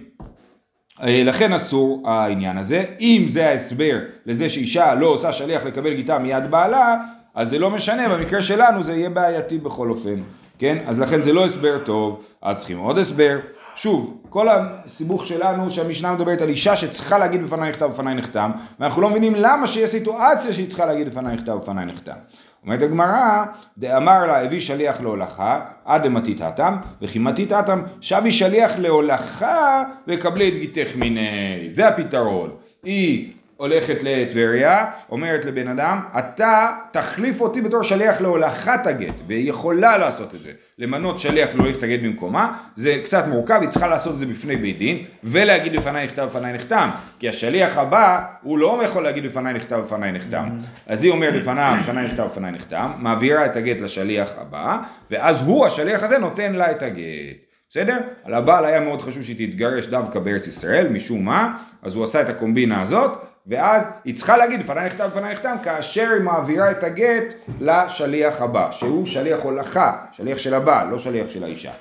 לכן 1.03 1.53
אסור 1.53 2.03
העניין 2.05 2.57
הזה. 2.57 2.83
אם 2.99 3.25
זה 3.27 3.47
ההסבר 3.47 3.99
לזה 4.25 4.49
שאישה 4.49 4.95
לא 4.95 5.07
עושה 5.07 5.31
שליח 5.31 5.65
לקבל 5.65 5.93
גיטה 5.93 6.19
מיד 6.19 6.51
בעלה, 6.51 6.95
אז 7.35 7.49
זה 7.49 7.59
לא 7.59 7.69
משנה, 7.69 8.09
במקרה 8.09 8.41
שלנו 8.41 8.83
זה 8.83 8.93
יהיה 8.93 9.09
בעייתי 9.09 9.57
בכל 9.57 9.89
אופן, 9.89 10.15
כן? 10.59 10.77
אז 10.87 10.99
לכן 10.99 11.21
זה 11.21 11.33
לא 11.33 11.45
הסבר 11.45 11.77
טוב, 11.85 12.23
אז 12.41 12.57
צריכים 12.57 12.77
עוד 12.77 12.97
הסבר. 12.97 13.39
שוב, 13.75 14.17
כל 14.29 14.47
הסיבוך 14.49 15.27
שלנו 15.27 15.69
שהמשנה 15.69 16.13
מדברת 16.13 16.41
על 16.41 16.49
אישה 16.49 16.75
שצריכה 16.75 17.17
להגיד 17.17 17.43
בפניי 17.43 17.69
נכתב 17.69 17.85
ובפניי 17.85 18.15
נחתם, 18.15 18.51
ואנחנו 18.79 19.01
לא 19.01 19.09
מבינים 19.09 19.33
למה 19.35 19.67
שיש 19.67 19.89
סיטואציה 19.89 20.53
שהיא 20.53 20.69
צריכה 20.69 20.85
להגיד 20.85 21.09
בפניי 21.09 21.35
נכתב 21.35 21.51
ובפניי 21.51 21.85
נחתם. 21.85 22.13
אומרת 22.63 22.81
הגמרא, 22.81 23.43
דאמר 23.77 24.25
לה 24.25 24.43
הביא 24.43 24.59
שליח 24.59 25.01
להולכה, 25.01 25.59
עד 25.85 26.03
דמתיתתם, 26.03 26.75
וכי 27.01 27.19
מתיתתם 27.19 27.81
שבי 28.01 28.31
שליח 28.31 28.79
להולכה 28.79 29.83
וקבלי 30.07 30.47
את 30.49 30.53
גיתך 30.53 30.95
מיני. 30.95 31.69
זה 31.73 31.87
הפתרון. 31.87 32.49
היא 32.83 33.33
הולכת 33.59 34.03
לטבריה, 34.03 34.85
אומרת 35.09 35.45
לבן 35.45 35.67
אדם, 35.67 35.99
אתה 36.19 36.71
תחליף 36.91 37.41
אותי 37.41 37.61
בתור 37.61 37.83
שליח 37.83 38.21
להולכת 38.21 38.87
הגט, 38.87 39.13
והיא 39.27 39.49
יכולה 39.49 39.97
לעשות 39.97 40.35
את 40.35 40.43
זה, 40.43 40.51
למנות 40.77 41.19
שליח 41.19 41.55
להוליך 41.55 41.77
את 41.77 41.83
הגט 41.83 41.99
במקומה, 41.99 42.53
זה 42.75 43.01
קצת 43.03 43.27
מורכב, 43.27 43.57
היא 43.61 43.69
צריכה 43.69 43.87
לעשות 43.87 44.13
את 44.13 44.19
זה 44.19 44.25
בפני 44.25 44.57
בית 44.57 44.77
דין, 44.77 44.97
ולהגיד 45.23 45.75
בפניי 45.75 46.05
נכתב 46.05 46.23
בפניי 46.23 46.53
נחתם, 46.53 46.89
כי 47.19 47.29
השליח 47.29 47.77
הבא, 47.77 48.25
הוא 48.41 48.57
לא 48.57 48.81
יכול 48.83 49.03
להגיד 49.03 49.25
בפניי 49.25 49.53
נכתב 49.53 49.75
בפניי 49.75 50.11
נחתם, 50.11 50.49
אז 50.87 51.03
היא 51.03 51.11
אומרת 51.11 51.41
בפניו, 51.41 51.77
בפניי 51.83 52.07
נכתב 52.07 52.23
בפניי 52.23 52.51
נחתם, 52.51 52.91
מעבירה 52.97 53.45
את 53.45 53.55
הגט 53.55 53.81
לשליח 53.81 54.31
הבא, 54.37 54.77
ואז 55.11 55.41
הוא, 55.41 55.65
השליח 55.65 56.03
הזה, 56.03 56.17
נותן 56.17 56.53
לה 56.53 56.71
את 56.71 56.81
הגט. 56.81 57.49
בסדר? 57.69 57.97
על 58.23 58.33
הבעל 58.33 58.65
היה 58.65 58.79
מאוד 58.79 59.01
חשוב 59.01 59.23
שהיא 59.23 59.47
תתגרש 59.47 59.87
דווקא 59.87 60.19
בארץ 60.19 60.47
ישראל, 60.47 60.87
משום 60.87 61.25
מה, 61.25 61.57
אז 61.81 61.95
הוא 61.95 62.03
עשה 62.03 62.21
את 62.21 62.29
הקומבינה 62.29 62.81
הזאת, 62.81 63.28
ואז 63.49 63.87
היא 64.05 64.15
צריכה 64.15 64.37
להגיד, 64.37 64.59
לפניי 64.59 64.85
נכתב, 64.85 65.03
לפניי 65.03 65.33
נחתם, 65.33 65.55
כאשר 65.63 66.09
היא 66.13 66.21
מעבירה 66.21 66.71
את 66.71 66.83
הגט 66.83 67.33
לשליח 67.59 68.41
הבא, 68.41 68.71
שהוא 68.71 69.05
שליח 69.05 69.39
הולכה, 69.39 70.05
שליח 70.11 70.37
של 70.37 70.53
הבעל, 70.53 70.87
לא 70.87 70.99
שליח 70.99 71.29
של 71.29 71.43
האישה. 71.43 71.71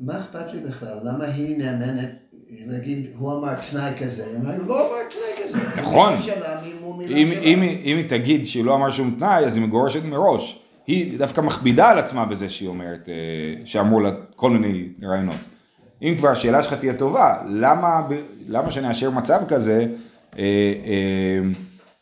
מה 0.00 0.18
אכפת 0.18 0.54
לי 0.54 0.60
בכלל? 0.60 0.98
למה 1.04 1.24
היא 1.24 1.58
נאמנת 1.58 2.10
להגיד, 2.66 3.06
הוא 3.18 3.38
אמר 3.38 3.54
תנאי 3.70 3.92
כזה? 4.00 4.24
אמרה, 4.36 4.56
הוא 4.56 4.66
לא 4.66 4.90
אמר 4.90 5.02
תנאי 5.10 5.48
כזה. 5.48 5.80
נכון. 5.82 6.12
מילה 6.98 7.16
אם, 7.16 7.28
שלה. 7.32 7.42
אם, 7.42 7.62
אם 7.62 7.96
היא 7.96 8.08
תגיד 8.08 8.46
שהוא 8.46 8.64
לא 8.64 8.74
אמר 8.74 8.90
שום 8.90 9.14
תנאי, 9.18 9.44
אז 9.44 9.56
היא 9.56 9.64
מגורשת 9.64 10.04
מראש. 10.04 10.62
היא 10.86 11.18
דווקא 11.18 11.40
מכבידה 11.40 11.88
על 11.88 11.98
עצמה 11.98 12.24
בזה 12.24 12.48
שהיא 12.48 12.68
אומרת, 12.68 13.08
אה, 13.08 13.14
שאמרו 13.64 14.00
לה 14.00 14.10
כל 14.36 14.50
מיני 14.50 14.88
רעיונות. 15.02 15.36
אם 16.02 16.14
כבר 16.18 16.28
השאלה 16.28 16.62
שלך 16.62 16.74
תהיה 16.74 16.94
טובה, 16.94 17.36
למה, 17.46 18.00
למה 18.48 18.70
שנאשר 18.70 19.10
מצב 19.10 19.40
כזה, 19.48 19.86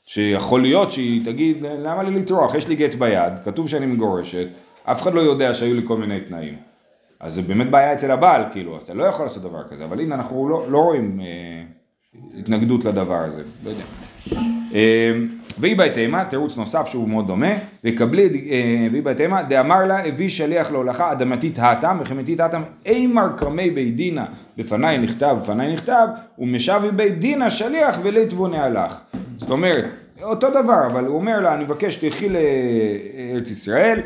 שיכול 0.06 0.62
להיות 0.62 0.92
שהיא 0.92 1.24
תגיד, 1.24 1.56
למה 1.62 2.02
לי 2.02 2.10
לטרוח, 2.10 2.54
יש 2.54 2.68
לי 2.68 2.76
גט 2.76 2.94
ביד, 2.94 3.32
כתוב 3.44 3.68
שאני 3.68 3.86
מגורשת, 3.86 4.46
אף 4.84 5.02
אחד 5.02 5.14
לא 5.14 5.20
יודע 5.20 5.54
שהיו 5.54 5.74
לי 5.74 5.82
כל 5.84 5.96
מיני 5.96 6.20
תנאים. 6.20 6.56
אז 7.20 7.34
זה 7.34 7.42
באמת 7.42 7.70
בעיה 7.70 7.92
אצל 7.92 8.10
הבעל, 8.10 8.42
כאילו, 8.52 8.78
אתה 8.84 8.94
לא 8.94 9.04
יכול 9.04 9.24
לעשות 9.26 9.42
דבר 9.42 9.62
כזה, 9.68 9.84
אבל 9.84 10.00
הנה 10.00 10.14
אנחנו 10.14 10.48
לא, 10.48 10.70
לא 10.70 10.78
רואים 10.78 11.20
אה, 11.20 11.62
התנגדות 12.38 12.84
לדבר 12.84 13.14
הזה, 13.18 13.42
לא 13.64 13.70
יודע. 13.70 13.84
אה, 14.74 15.12
והיא 15.60 15.76
בהתאמה, 15.76 16.24
תירוץ 16.24 16.56
נוסף 16.56 16.86
שהוא 16.86 17.08
מאוד 17.08 17.26
דומה, 17.26 17.52
וקבלי, 17.84 18.48
אה, 18.50 18.88
והיא 18.90 19.02
בהתאמה, 19.02 19.42
דאמר 19.42 19.86
לה, 19.86 20.06
הביא 20.06 20.28
שליח 20.28 20.70
להולכה 20.70 21.12
אדמתית 21.12 21.58
האטם, 21.58 21.98
וחמתית 22.00 22.40
האטם, 22.40 22.62
אימר 22.86 23.28
קרמי 23.36 23.70
בית 23.70 23.96
דינא, 23.96 24.24
בפניי 24.56 24.98
נכתב, 24.98 25.36
בפניי 25.42 25.72
נכתב, 25.72 26.06
ומשווי 26.38 26.90
בית 26.90 27.18
דינא 27.18 27.50
שליח 27.50 27.98
ולתבונה 28.02 28.64
הלך. 28.64 29.00
זאת 29.38 29.50
אומרת, 29.50 29.84
אותו 30.22 30.50
דבר, 30.50 30.86
אבל 30.86 31.06
הוא 31.06 31.16
אומר 31.16 31.40
לה, 31.40 31.54
אני 31.54 31.64
מבקש 31.64 31.96
תלכי 31.96 32.28
לארץ 32.28 33.50
ישראל, 33.50 34.00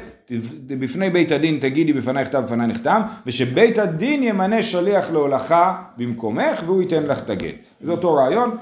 בפני 0.66 1.10
בית 1.10 1.32
הדין 1.32 1.58
תגידי 1.60 1.92
בפניי 1.92 2.24
נכתב 2.24 2.38
בפניי 2.46 2.66
נחתם, 2.66 3.02
ושבית 3.26 3.78
הדין 3.78 4.22
ימנה 4.22 4.62
שליח 4.62 5.10
להולכה 5.10 5.82
במקומך 5.96 6.62
והוא 6.66 6.82
ייתן 6.82 7.02
לך 7.02 7.24
את 7.24 7.30
הגט. 7.30 7.54
זה 7.80 7.92
אותו 7.92 8.14
רעיון, 8.14 8.56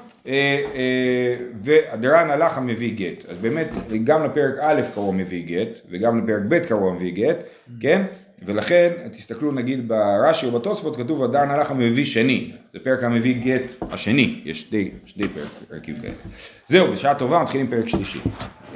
והדרן 1.54 2.30
הלך 2.30 2.58
המביא 2.58 2.94
גט. 2.94 3.24
אז 3.28 3.38
באמת, 3.38 3.68
גם 4.04 4.24
לפרק 4.24 4.54
א' 4.60 4.82
קראו 4.94 5.12
מביא 5.12 5.46
גט, 5.46 5.80
וגם 5.90 6.24
לפרק 6.24 6.42
ב' 6.48 6.58
קראו 6.58 6.92
מביא 6.92 7.12
גט, 7.12 7.36
כן? 7.80 8.02
ולכן, 8.46 8.88
תסתכלו 9.12 9.52
נגיד 9.52 9.88
ברש"י 9.88 10.46
או 10.46 10.50
בתוספות, 10.50 10.96
כתוב 10.96 11.24
הדרן 11.24 11.50
הלך 11.50 11.70
המביא 11.70 12.04
שני, 12.04 12.52
זה 12.72 12.78
פרק 12.78 13.02
המביא 13.02 13.34
גט 13.44 13.72
השני, 13.90 14.40
יש 14.44 14.60
שתי, 14.60 14.90
שתי 15.06 15.28
פרק, 15.28 15.48
פרקים 15.68 16.00
כאלה. 16.00 16.12
זהו, 16.66 16.92
בשעה 16.92 17.14
טובה 17.14 17.42
מתחילים 17.42 17.66
פרק 17.66 17.88
שלישי. 17.88 18.20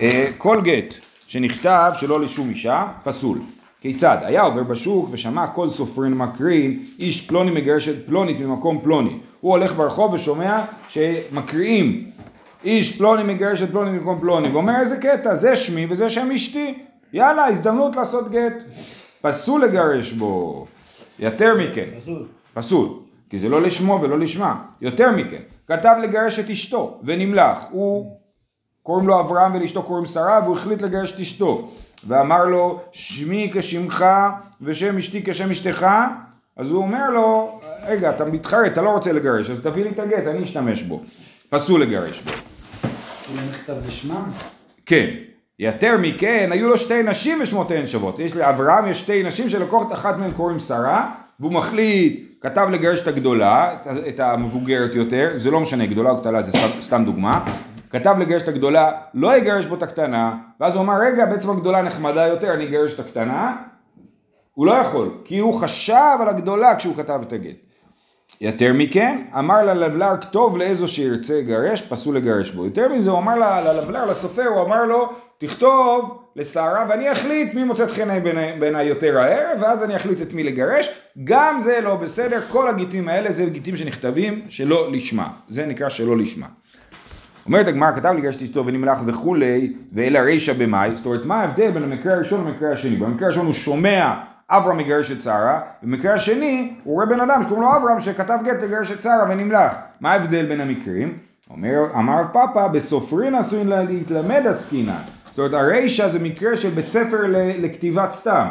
אה, 0.01 0.27
כל 0.39 0.61
גט 0.65 0.95
שנכתב 1.27 1.93
שלא 1.97 2.21
לשום 2.21 2.51
אישה, 2.51 2.87
פסול. 3.05 3.39
כיצד? 3.83 4.19
היה 4.23 4.43
עובר 4.43 4.63
בשוק 4.63 5.09
ושמע 5.11 5.47
כל 5.47 5.69
סופרין 5.69 6.15
מקרין, 6.15 6.85
איש 6.99 7.27
פלוני 7.27 7.51
מגרש 7.51 7.89
את 7.89 8.07
פלונית 8.07 8.41
ממקום 8.41 8.81
פלוני. 8.83 9.19
הוא 9.41 9.51
הולך 9.51 9.75
ברחוב 9.75 10.13
ושומע 10.15 10.65
שמקריאים 10.89 12.11
איש 12.65 12.97
פלוני 12.99 13.35
מגרש 13.35 13.63
את 13.63 13.71
פלוני 13.71 13.91
ממקום 13.91 14.21
פלוני, 14.21 14.49
ואומר 14.49 14.81
איזה 14.81 14.97
קטע, 14.97 15.35
זה 15.35 15.57
שמי 15.57 15.87
וזה 15.89 16.09
שם 16.09 16.31
אשתי. 16.31 16.75
יאללה, 17.13 17.47
הזדמנות 17.47 17.97
לעשות 17.97 18.31
גט. 18.31 18.63
פסול 19.21 19.65
לגרש 19.65 20.13
בו. 20.13 20.67
יותר 21.19 21.55
מכן. 21.59 21.89
פסול. 22.03 22.27
פסול, 22.55 22.89
כי 23.31 23.39
זה 23.39 23.49
לא 23.49 23.63
לשמו 23.63 23.99
ולא 24.03 24.19
לשמה. 24.19 24.63
יותר 24.81 25.11
מכן, 25.11 25.43
כתב 25.67 25.95
לגרש 26.03 26.39
את 26.39 26.51
אשתו 26.51 27.01
ונמלך. 27.05 27.59
הוא, 27.71 28.17
קוראים 28.83 29.07
לו 29.07 29.21
אברהם 29.21 29.55
ולאשתו 29.55 29.83
קוראים 29.83 30.07
שרה, 30.07 30.41
והוא 30.45 30.57
החליט 30.57 30.83
לגרש 30.83 31.13
את 31.13 31.21
אשתו. 31.21 31.69
ואמר 32.09 32.45
לו, 32.45 32.81
שמי 32.93 33.51
כשמך 33.55 34.05
ושם 34.61 34.99
אשתי 34.99 35.23
כשם 35.25 35.51
אשתך, 35.51 35.87
אז 36.57 36.71
הוא 36.71 36.83
אומר 36.83 37.11
לו, 37.11 37.61
רגע, 37.87 38.11
אתה 38.11 38.25
מתחרט, 38.25 38.73
אתה 38.73 38.83
לא 38.83 38.91
רוצה 38.91 39.13
לגרש, 39.13 39.51
אז 39.51 39.61
תביא 39.61 39.85
לי 39.85 39.91
את 39.91 39.99
הגט, 39.99 40.27
אני 40.27 40.43
אשתמש 40.43 40.83
בו. 40.83 41.03
פסול 41.51 41.83
לגרש 41.83 42.21
בו. 42.21 42.31
הוא 43.29 43.41
נכתב 43.51 43.75
לשמם? 43.87 44.31
כן. 44.87 45.07
יותר 45.59 45.97
מכן, 45.99 46.49
היו 46.53 46.69
לו 46.69 46.79
שתי 46.79 47.03
נשים 47.03 47.39
ושמותיהן 47.43 47.87
שוות. 47.87 48.19
יש 48.19 48.37
לאברהם 48.37 48.89
יש 48.89 49.01
שתי 49.01 49.23
נשים 49.23 49.49
שלקוחת 49.49 49.93
אחת 49.93 50.17
מהן 50.17 50.33
קוראים 50.33 50.61
שרה, 50.61 51.11
והוא 51.41 51.53
מחליט, 51.53 52.37
כתב 52.41 52.69
לגרש 52.71 53.01
את 53.01 53.07
הגדולה, 53.07 53.77
את 54.09 54.21
המבוגרת 54.21 54.95
יותר, 54.95 55.33
זה 55.37 55.51
לא 55.51 55.61
משנה, 55.61 55.87
גדולה 55.87 56.11
או 56.11 56.21
קטנה 56.21 56.43
זה 56.43 56.59
סתם 56.81 57.05
דוגמה. 57.05 57.45
כתב 57.93 58.15
לגרש 58.19 58.43
את 58.43 58.49
הגדולה, 58.49 58.93
לא 59.15 59.37
יגרש 59.37 59.67
בו 59.67 59.75
את 59.75 59.83
הקטנה, 59.83 60.37
ואז 60.61 60.75
הוא 60.75 60.83
אמר, 60.83 60.95
רגע, 61.01 61.27
בעצם 61.27 61.51
הגדולה 61.51 61.83
נחמדה 61.83 62.27
יותר, 62.27 62.55
אני 62.55 62.65
אגרש 62.65 62.95
את 62.95 63.01
הקטנה. 63.01 63.57
הוא 64.55 64.67
לא 64.67 64.73
יכול, 64.73 65.11
כי 65.25 65.39
הוא 65.39 65.55
חשב 65.55 66.17
על 66.21 66.29
הגדולה 66.29 66.77
כשהוא 66.77 66.97
כתב 66.97 67.21
את 67.23 67.33
הגט. 67.33 67.57
יותר 68.41 68.73
מכן, 68.75 69.23
אמר 69.39 69.63
ללבלר 69.63 70.17
כתוב 70.21 70.59
לאיזו 70.59 70.89
שירצה 70.89 71.39
לגרש, 71.39 71.83
פסול 71.83 72.17
לגרש 72.17 72.51
בו. 72.51 72.65
יותר 72.65 72.89
מזה, 72.89 73.11
הוא 73.11 73.19
אמר 73.19 73.61
ללבלר, 73.65 74.11
לסופר, 74.11 74.47
הוא 74.47 74.63
אמר 74.63 74.85
לו, 74.85 75.09
תכתוב 75.39 76.19
לשרה 76.37 76.87
ואני 76.89 77.13
אחליט 77.13 77.55
מי 77.55 77.65
מוצאת 77.65 77.91
חן 77.91 78.23
בעיני- 78.23 78.61
בעיניי 78.61 78.87
יותר 78.87 79.19
הערב, 79.19 79.59
ואז 79.63 79.83
אני 79.83 79.97
אחליט 79.97 80.21
את 80.23 80.33
מי 80.35 80.43
לגרש. 80.43 80.89
גם 81.25 81.61
זה 81.61 81.81
לא 81.81 81.97
בסדר, 81.97 82.41
כל 82.51 82.69
הגיטים 82.69 83.09
האלה 83.09 83.31
זה 83.33 83.45
גיטים 83.45 83.77
שנכתבים 83.77 84.43
שלא 84.49 84.93
לשמה. 84.93 85.29
זה 85.49 85.67
נקרא 85.67 85.89
שלא 85.89 86.17
לשמה. 86.19 86.47
אומרת 87.47 87.69
הגמרא, 87.69 87.93
כתב 87.93 88.15
לגרש 88.19 88.37
את 88.37 88.43
אשתו 88.43 88.67
ונמלך 88.67 88.99
וכולי, 89.07 89.73
ואלה 89.93 90.23
רישא 90.23 90.53
במאי, 90.53 90.91
זאת 90.97 91.07
אומרת, 91.07 91.27
מה 91.27 91.41
ההבדל 91.41 91.71
בין 91.71 91.83
המקרה 91.83 92.15
הראשון 92.15 92.47
למקרה 92.47 92.73
השני? 92.73 92.97
במקרה 92.97 93.27
הראשון 93.27 93.47
הוא 93.47 93.55
שומע 93.55 94.15
אברהם 94.51 94.77
מגרש 94.77 95.11
את 95.11 95.23
שרה, 95.23 95.61
במקרה 95.83 96.15
השני 96.15 96.75
הוא 96.85 96.95
רואה 96.95 97.07
בן 97.07 97.21
אדם 97.21 97.43
שקוראים 97.43 97.63
לו 97.63 97.77
אברהם 97.77 98.01
שכתב 98.01 98.39
גט 98.45 98.63
לגרש 98.63 98.93
את 98.93 99.03
שרה 99.03 99.27
ונמלך. 99.31 99.73
מה 100.01 100.13
ההבדל 100.13 100.47
בין 100.47 100.61
המקרים? 100.61 101.19
אומר, 101.51 101.85
אמר 101.95 102.23
רב 102.35 102.73
בסופרין 102.77 103.35
עשויים 103.35 103.69
לה- 103.69 103.83
להתלמד 103.83 104.43
עסקינן. 104.49 104.93
זאת 105.31 105.39
אומרת, 105.39 105.53
הרישא 105.53 106.09
זה 106.09 106.19
מקרה 106.19 106.57
של 106.57 106.69
בית 106.69 106.87
ספר 106.87 107.19
לכתיבת 107.59 108.13
סתם, 108.13 108.47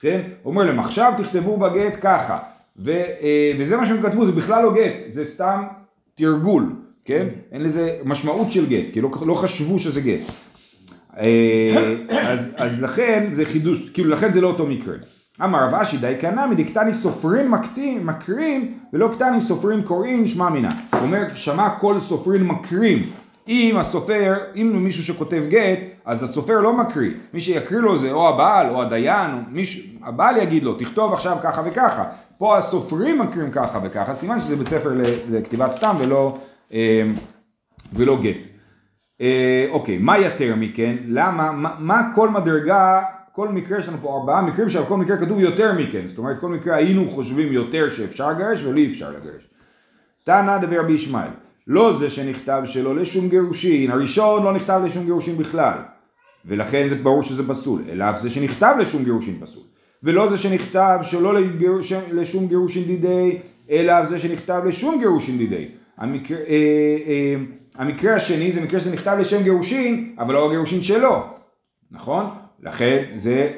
כן? 0.00 0.20
אומר 0.44 0.64
להם, 0.64 0.80
עכשיו 0.80 1.12
תכתבו 1.16 1.56
בגט 1.56 1.96
ככה. 2.00 2.38
ו, 2.78 2.90
אה, 2.90 3.52
וזה 3.58 3.76
מה 3.76 3.86
שהם 3.86 4.02
כתבו, 4.02 4.24
זה 4.26 4.32
בכלל 4.32 4.62
לא 4.62 4.74
גט, 4.74 4.92
זה 5.08 5.24
סתם 5.24 5.62
תרגול, 6.14 6.72
כן? 7.06 7.26
אין 7.52 7.62
לזה 7.62 7.98
משמעות 8.04 8.52
של 8.52 8.66
גט, 8.66 8.84
כי 8.92 9.00
לא, 9.00 9.10
לא 9.26 9.34
חשבו 9.34 9.78
שזה 9.78 10.00
גט. 10.00 10.20
אה, 11.18 11.94
אז, 12.10 12.50
אז 12.56 12.82
לכן 12.82 13.28
זה 13.32 13.44
חידוש, 13.44 13.90
כאילו 13.90 14.10
לכן 14.10 14.32
זה 14.32 14.40
לא 14.40 14.48
אותו 14.48 14.66
מקרה. 14.66 14.94
אמר 15.44 15.64
רב 15.64 15.74
אשי 15.74 15.96
די 15.96 16.14
קנה 16.20 16.46
מדקתני 16.46 16.94
סופרין 16.94 17.48
מקטין, 17.48 18.04
מקרים 18.04 18.78
ולא 18.92 19.08
קטני 19.08 19.40
סופרין 19.40 19.82
קוראים 19.82 20.26
שמע 20.26 20.48
מינה. 20.48 20.72
הוא 20.92 21.00
אומר 21.00 21.22
שמע 21.34 21.68
כל 21.80 22.00
סופרין 22.00 22.42
מקרים. 22.42 23.02
אם 23.48 23.76
הסופר, 23.78 24.34
אם 24.56 24.72
מישהו 24.84 25.02
שכותב 25.02 25.44
גט, 25.48 25.78
אז 26.04 26.22
הסופר 26.22 26.60
לא 26.60 26.72
מקריא. 26.72 27.10
מי 27.34 27.40
שיקריא 27.40 27.80
לו 27.80 27.96
זה 27.96 28.12
או 28.12 28.28
הבעל 28.28 28.70
או 28.70 28.82
הדיין, 28.82 29.30
או 29.32 29.38
מישהו, 29.50 29.82
הבעל 30.02 30.36
יגיד 30.36 30.62
לו 30.62 30.74
תכתוב 30.74 31.12
עכשיו 31.12 31.36
ככה 31.42 31.62
וככה. 31.66 32.04
פה 32.38 32.58
הסופרים 32.58 33.18
מקרים 33.18 33.50
ככה 33.50 33.80
וככה, 33.82 34.12
סימן 34.12 34.40
שזה 34.40 34.56
בית 34.56 34.68
ספר 34.68 34.92
לכתיבת 35.30 35.72
סתם 35.72 35.94
ולא, 35.98 36.38
ולא 37.92 38.22
גט. 38.22 38.46
אה, 39.20 39.66
אוקיי, 39.70 39.98
מה 39.98 40.18
יותר 40.18 40.54
מכן? 40.56 40.96
למה? 41.06 41.52
מה, 41.78 42.02
כל 42.14 42.28
מדרגה, 42.28 43.02
כל 43.32 43.48
מקרה, 43.48 43.78
יש 43.78 43.88
לנו 43.88 43.98
פה 44.02 44.18
ארבעה 44.20 44.42
מקרים 44.42 44.68
שעל 44.68 44.84
כל 44.84 44.96
מקרה 44.96 45.16
כתוב 45.16 45.40
יותר 45.40 45.72
מכן. 45.78 46.08
זאת 46.08 46.18
אומרת, 46.18 46.40
כל 46.40 46.48
מקרה 46.48 46.76
היינו 46.76 47.10
חושבים 47.10 47.52
יותר 47.52 47.94
שאפשר 47.94 48.30
לגרש 48.30 48.64
ולא 48.64 48.80
אפשר 48.90 49.10
לגרש. 49.10 49.48
תנא 50.24 50.58
דבר 50.58 50.80
רבי 50.80 50.92
ישמעאל, 50.92 51.28
לא 51.66 51.96
זה 51.98 52.10
שנכתב 52.10 52.62
שלא 52.64 52.96
לשום 52.96 53.28
גירושין, 53.28 53.90
הראשון 53.90 54.44
לא 54.44 54.52
נכתב 54.52 54.80
לשום 54.84 55.04
גירושין 55.04 55.36
בכלל. 55.36 55.78
ולכן 56.44 56.88
זה 56.88 56.94
ברור 56.94 57.22
שזה 57.22 57.48
פסול, 57.48 57.82
אלא 57.88 58.10
אף 58.10 58.20
זה 58.20 58.30
שנכתב 58.30 58.74
לשום 58.80 59.04
גירושין 59.04 59.38
פסול. 59.40 59.62
ולא 60.02 60.28
זה 60.28 60.36
שנכתב 60.36 60.98
שלא 61.02 61.34
לגירוש, 61.34 61.92
לשום 61.92 62.48
גירושין 62.48 62.84
דידי, 62.84 63.38
אלא 63.70 63.92
אף 63.92 64.08
זה 64.08 64.18
שנכתב 64.18 64.62
לשום 64.66 64.98
גירושין 64.98 65.38
דידי. 65.38 65.68
המקרה, 65.98 66.38
אה, 66.38 66.44
אה, 67.06 67.34
המקרה 67.78 68.14
השני 68.14 68.50
זה 68.50 68.60
מקרה 68.60 68.80
שנכתב 68.80 69.16
לשם 69.20 69.42
גירושין, 69.42 70.14
אבל 70.18 70.34
לא 70.34 70.46
הגירושין 70.46 70.82
שלו, 70.82 71.22
נכון? 71.90 72.26
לכן 72.62 73.04
זה, 73.14 73.52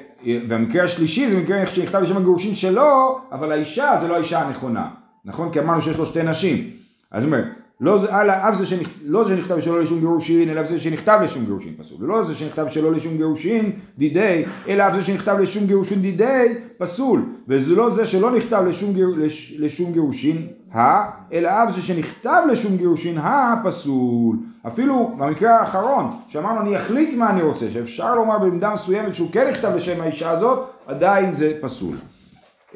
והמקרה 0.49 0.85
השלישי 0.85 1.31
זה 1.31 1.39
מקרה 1.39 1.67
שנכתב 1.67 1.99
לשם 1.99 2.17
הגירושין 2.17 2.55
שלו, 2.55 3.19
אבל 3.33 3.53
האישה 3.53 3.97
זה 4.01 4.09
לא 4.09 4.15
האישה 4.15 4.41
הנכונה, 4.41 4.89
נכון? 5.25 5.53
כי 5.53 5.61
אמרנו 5.61 5.81
שיש 5.83 5.97
לו 5.97 6.07
שתי 6.07 6.23
נשים. 6.23 6.71
אז 7.11 7.25
הוא 7.25 7.33
אומר, 7.33 7.43
לא 7.81 7.99
זה, 7.99 8.17
על 8.17 8.31
אף 8.31 8.55
זה, 8.55 8.67
שנכ... 8.67 8.89
לא 9.05 9.25
זה 9.25 9.37
שנכתב 9.37 9.61
שלא 9.61 9.81
לשום 9.81 9.99
גירושין, 9.99 10.51
אלא 10.51 10.65
זה 10.65 10.79
שנכתב 10.79 11.19
לשום 11.23 11.45
גירושין 11.45 11.75
פסול. 11.79 12.05
ולא 12.05 12.23
זה 12.23 12.35
שנכתב 12.35 12.67
שלא 12.71 12.93
לשום 12.93 13.17
גירושין 13.17 13.73
דידי, 13.99 14.45
אלא 14.69 14.89
אף 14.89 14.95
זה 14.95 15.03
שנכתב 15.03 15.37
לשום 15.41 15.67
גירושין 15.67 16.03
דידי 16.03 16.55
פסול. 16.79 17.25
וזה 17.49 17.75
לא 17.75 17.91
זה 17.91 18.05
שלא 18.05 18.31
נכתב 18.31 18.65
לשום, 18.69 18.95
גיר... 18.95 19.09
לש... 19.17 19.57
לשום 19.59 19.93
גירושין 19.93 20.47
ה, 20.75 21.11
אלא 21.33 21.49
אף 21.49 21.75
זה 21.75 21.83
שנכתב 21.83 22.43
לשום 22.51 22.77
גירושין 22.77 23.19
הפסול. 23.19 24.37
אפילו 24.67 25.15
במקרה 25.19 25.61
האחרון, 25.61 26.17
שאמרנו 26.29 26.61
אני 26.61 26.77
אחליט 26.77 27.15
מה 27.15 27.31
אני 27.31 27.43
רוצה, 27.43 27.71
שאפשר 27.71 28.15
לומר 28.15 28.39
במידה 28.39 28.71
מסוימת 28.71 29.15
שהוא 29.15 29.33
כן 29.33 29.51
נכתב 29.51 29.73
לשם 29.75 30.01
האישה 30.01 30.31
הזאת, 30.31 30.69
עדיין 30.87 31.35
זה 31.35 31.53
פסול. 31.61 31.97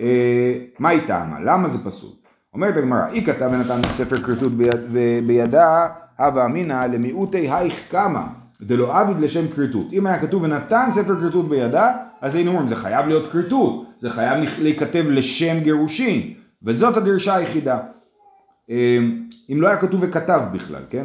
אה, 0.01 0.53
מה 0.79 0.89
היא 0.89 1.01
טעמה? 1.07 1.41
למה 1.41 1.69
זה 1.69 1.85
פסול? 1.85 2.11
אומרת 2.55 2.77
הגמרא, 2.77 3.09
אי 3.13 3.25
כתב 3.25 3.49
ונתן 3.53 3.89
ספר 3.89 4.17
כריתות 4.17 4.53
ביד, 4.53 4.81
בידה, 5.27 5.89
הווה 6.19 6.45
אמינא 6.45 6.87
למיעוטי 6.87 7.51
הייך 7.51 7.75
קמא, 7.91 8.23
דלא 8.63 9.01
עביד 9.01 9.21
לשם 9.21 9.49
כריתות. 9.49 9.87
אם 9.93 10.07
היה 10.07 10.19
כתוב 10.19 10.43
ונתן 10.43 10.89
ספר 10.93 11.21
כריתות 11.21 11.49
בידה, 11.49 11.93
אז 12.21 12.35
היינו 12.35 12.51
אומרים 12.51 12.69
זה 12.69 12.77
חייב 12.77 13.07
להיות 13.07 13.33
כריתות, 13.33 13.85
זה 14.01 14.11
חייב 14.11 14.45
להיכתב 14.59 15.05
לשם 15.09 15.61
גירושין, 15.61 16.35
וזאת 16.65 16.97
הדרשה 16.97 17.35
היחידה. 17.35 17.79
אם 19.51 19.61
לא 19.61 19.69
היה 19.69 19.77
כתוב 19.77 20.01
וכתב 20.03 20.43
בכלל, 20.53 20.83
כן? 20.91 21.05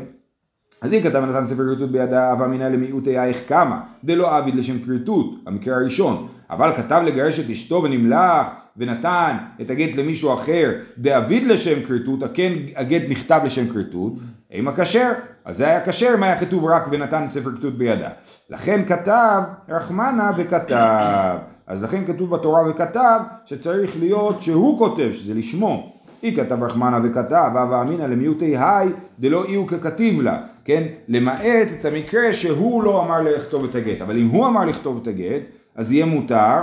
אז 0.82 0.94
היא 0.94 1.04
כתב 1.04 1.22
ונתן 1.24 1.46
ספר 1.46 1.64
כריתות 1.64 1.92
בידה, 1.92 2.32
הווה 2.32 2.46
אמינא 2.46 2.64
למיעוטי 2.64 3.18
הייך 3.18 3.38
קמא, 3.48 3.76
דלא 4.04 4.38
עביד 4.38 4.56
לשם 4.56 4.80
כריתות, 4.80 5.36
המקרה 5.48 5.76
הראשון. 5.76 6.28
אבל 6.50 6.74
כתב 6.76 7.02
לגרש 7.06 7.40
את 7.40 7.50
אשתו 7.50 7.84
ונמלח 7.84 8.48
ונתן 8.78 9.38
את 9.62 9.70
הגט 9.70 9.96
למישהו 9.96 10.34
אחר 10.34 10.72
דאביד 10.98 11.46
לשם 11.46 11.84
כריתות, 11.88 12.24
הכן 12.24 12.54
הגט 12.76 13.02
נכתב 13.10 13.42
לשם 13.46 13.68
כריתות, 13.74 14.14
אם 14.54 14.68
הכשר, 14.68 15.12
אז 15.46 15.58
זה 15.58 15.68
היה 15.68 15.86
כשר 15.86 16.14
אם 16.18 16.24
היה 16.24 16.40
כתוב 16.40 16.66
רק 16.66 16.88
ונתן 16.92 17.26
ספר 17.30 17.52
כריתות 17.52 17.78
בידה. 17.78 18.10
לכן 18.50 18.86
כתב 18.86 19.42
רחמנה 19.70 20.32
וכתב. 20.38 21.38
אז 21.68 21.84
לכן 21.84 22.06
כתוב 22.06 22.30
בתורה 22.30 22.70
וכתב 22.70 23.20
שצריך 23.46 24.00
להיות 24.00 24.42
שהוא 24.42 24.80
כותב, 24.80 25.10
שזה 25.14 25.34
לשמו. 25.34 25.94
אי 26.24 26.36
כתב 26.36 26.64
רחמנה 26.64 27.00
וכתב, 27.04 27.52
הווה 27.54 27.82
אמינא 27.82 28.04
למיעוטי 28.04 28.58
היי 28.58 28.90
דלא 29.20 29.46
אי 29.46 29.56
הוא 29.56 29.68
ככתיב 29.68 30.22
לה, 30.22 30.42
כן? 30.66 30.84
למעט 31.08 31.68
את 31.80 31.86
המקרה 31.86 32.34
שהוא 32.34 32.84
לא 32.84 33.04
אמר 33.04 33.22
לכתוב 33.22 33.64
את 33.64 33.76
הגט, 33.76 34.02
אבל 34.02 34.18
אם 34.18 34.28
הוא 34.28 34.48
אמר 34.48 34.66
לכתוב 34.66 35.00
את 35.02 35.08
הגט, 35.08 35.42
אז 35.76 35.92
יהיה 35.92 36.06
מותר. 36.06 36.62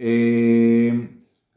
אה, 0.00 0.90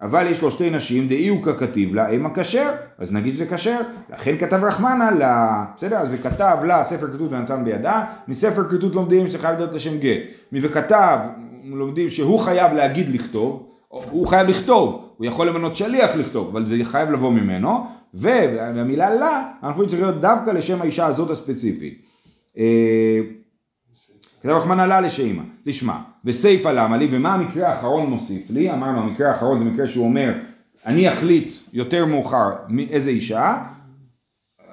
אבל 0.02 0.28
יש 0.28 0.42
לו 0.42 0.52
שתי 0.52 0.70
נשים, 0.70 1.08
דאי 1.08 1.28
הוא 1.28 1.44
ככתיב 1.44 1.96
לה, 1.96 2.10
אם 2.10 2.26
הכשר, 2.26 2.70
אז 2.98 3.14
נגיד 3.14 3.34
שזה 3.34 3.46
כשר, 3.46 3.80
לכן 4.14 4.38
כתב 4.38 4.64
רחמנה 4.64 5.12
לה, 5.12 5.66
בסדר? 5.76 5.98
אז 5.98 6.10
וכתב 6.12 6.58
לה 6.64 6.84
ספר 6.84 7.08
כתות 7.08 7.32
ונתן 7.32 7.66
בידה, 7.66 8.06
מספר 8.28 8.70
כתות 8.70 8.96
לומדים 8.96 9.28
שחייב 9.28 9.58
להיות 9.58 9.74
לשם 9.74 9.98
גט, 10.00 10.22
מ"וכתב" 10.52 11.18
לומדים 11.66 12.10
שהוא 12.10 12.40
חייב 12.40 12.74
להגיד 12.74 13.10
לכתוב, 13.10 13.72
הוא 13.88 14.28
חייב 14.28 14.48
לכתוב, 14.48 15.10
הוא 15.18 15.26
יכול 15.26 15.48
למנות 15.48 15.76
שליח 15.76 16.16
לכתוב, 16.16 16.48
אבל 16.48 16.66
זה 16.66 16.78
חייב 16.84 17.12
לבוא 17.12 17.32
ממנו, 17.32 17.88
והמילה 18.14 19.14
לה, 19.14 19.52
אנחנו 19.64 19.88
צריך 19.88 20.02
להיות 20.02 20.22
דווקא 20.22 20.50
לשם 20.50 20.82
האישה 20.82 21.06
הזאת 21.06 21.30
הספציפית. 21.30 22.02
אה, 22.58 23.20
כתב 24.42 24.50
רחמנא 24.50 24.82
לה 24.82 25.02
לשמה, 25.02 25.44
לשמה, 25.66 26.02
וסיפא 26.26 26.70
למה 26.70 26.98
לי, 26.98 27.08
ומה 27.12 27.34
המקרה 27.34 27.70
האחרון 27.70 28.10
מוסיף 28.10 28.50
לי? 28.50 28.72
אמרנו 28.72 29.02
המקרה 29.02 29.30
האחרון 29.30 29.60
זה 29.60 29.66
מקרה 29.66 29.88
שהוא 29.88 30.06
אומר, 30.06 30.34
אני 30.86 31.10
אחליט 31.10 31.54
יותר 31.74 32.06
מאוחר 32.06 32.50
מאיזה 32.70 33.10
אישה, 33.10 33.58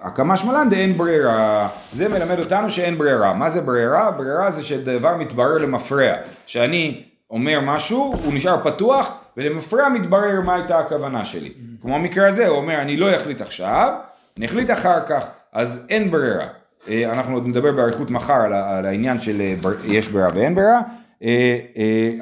הקמה 0.02 0.36
שמלן 0.36 0.70
דאין 0.70 0.98
ברירה, 0.98 1.68
זה 1.92 2.08
מלמד 2.08 2.38
אותנו 2.38 2.70
שאין 2.70 2.98
ברירה, 2.98 3.34
מה 3.34 3.48
זה 3.48 3.60
ברירה? 3.60 4.10
ברירה 4.10 4.50
זה 4.50 4.62
שדבר 4.62 5.16
מתברר 5.16 5.58
למפרע, 5.58 6.12
שאני 6.46 7.02
אומר 7.30 7.60
משהו, 7.62 8.14
הוא 8.24 8.34
נשאר 8.34 8.56
פתוח, 8.64 9.12
ולמפרע 9.36 9.88
מתברר 9.88 10.40
מה 10.40 10.54
הייתה 10.54 10.78
הכוונה 10.78 11.24
שלי, 11.24 11.52
כמו 11.82 11.94
המקרה 11.94 12.28
הזה, 12.28 12.46
הוא 12.46 12.56
אומר 12.56 12.80
אני 12.80 12.96
לא 12.96 13.16
אחליט 13.16 13.40
עכשיו, 13.40 13.92
אני 14.36 14.46
אחליט 14.46 14.70
אחר 14.70 15.06
כך, 15.06 15.26
אז 15.52 15.86
אין 15.88 16.10
ברירה. 16.10 16.46
אה, 16.88 17.12
אנחנו 17.12 17.34
עוד 17.34 17.46
נדבר 17.46 17.72
באריכות 17.72 18.10
מחר 18.10 18.40
על, 18.54 18.86
העניין 18.86 19.20
של 19.20 19.40
אה, 19.40 19.54
יש 19.84 20.08
ברירה 20.08 20.28
ואין 20.34 20.54
ברירה, 20.54 20.80
אה, 21.22 21.58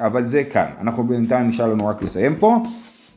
אבל 0.05 0.27
זה 0.27 0.43
כאן. 0.43 0.65
אנחנו 0.81 1.03
בינתיים 1.03 1.49
נשאר 1.49 1.67
לנו 1.67 1.87
רק 1.87 2.01
לסיים 2.01 2.35
פה. 2.35 2.57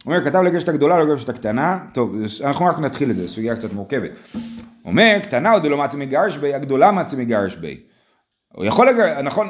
אומר, 0.07 0.25
כתב 0.25 0.39
לגשת 0.39 0.69
הגדולה, 0.69 0.99
לא 0.99 1.05
לגשת 1.05 1.29
הקטנה. 1.29 1.79
טוב, 1.93 2.15
אנחנו 2.45 2.67
רק 2.67 2.79
נתחיל 2.79 3.11
את 3.11 3.17
זה, 3.17 3.29
סוגיה 3.29 3.57
קצת 3.57 3.73
מורכבת. 3.73 4.11
אומר, 4.85 5.19
קטנה 5.23 5.53
עוד 5.53 5.67
לא 5.67 5.77
מצי 5.77 5.97
מגרש 5.97 6.37
בי, 6.37 6.55
הגדולה 6.55 6.91
מצי 6.91 7.17
מגרש 7.17 7.57
בי. 7.57 7.81
הוא 8.53 8.65
יכול 8.65 8.89
לגרש, 8.89 9.23
נכון, 9.23 9.49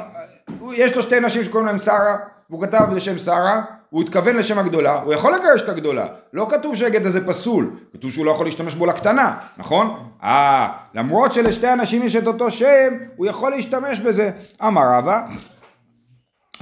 יש 0.73 0.95
לו 0.95 1.01
שתי 1.01 1.19
נשים 1.19 1.43
שקוראים 1.43 1.67
להם 1.67 1.79
שרה, 1.79 2.15
והוא 2.49 2.61
כתב 2.61 2.87
לשם 2.91 3.17
שרה, 3.17 3.61
הוא 3.89 4.01
התכוון 4.01 4.35
לשם 4.35 4.59
הגדולה, 4.59 5.01
הוא 5.01 5.13
יכול 5.13 5.35
לגרש 5.35 5.61
את 5.61 5.69
הגדולה. 5.69 6.07
לא 6.33 6.47
כתוב 6.49 6.75
שהגט 6.75 7.05
הזה 7.05 7.27
פסול, 7.27 7.75
כתוב 7.93 8.11
שהוא 8.11 8.25
לא 8.25 8.31
יכול 8.31 8.47
להשתמש 8.47 8.75
בו 8.75 8.85
לקטנה, 8.85 9.37
נכון? 9.57 10.09
אה, 10.23 10.67
למרות 10.93 11.33
שלשתי 11.33 11.73
אנשים 11.73 12.03
יש 12.03 12.15
את 12.15 12.27
אותו 12.27 12.51
שם, 12.51 12.93
הוא 13.15 13.25
יכול 13.25 13.51
להשתמש 13.51 13.99
בזה. 13.99 14.31
אמר 14.63 14.81
רבא, 14.97 15.25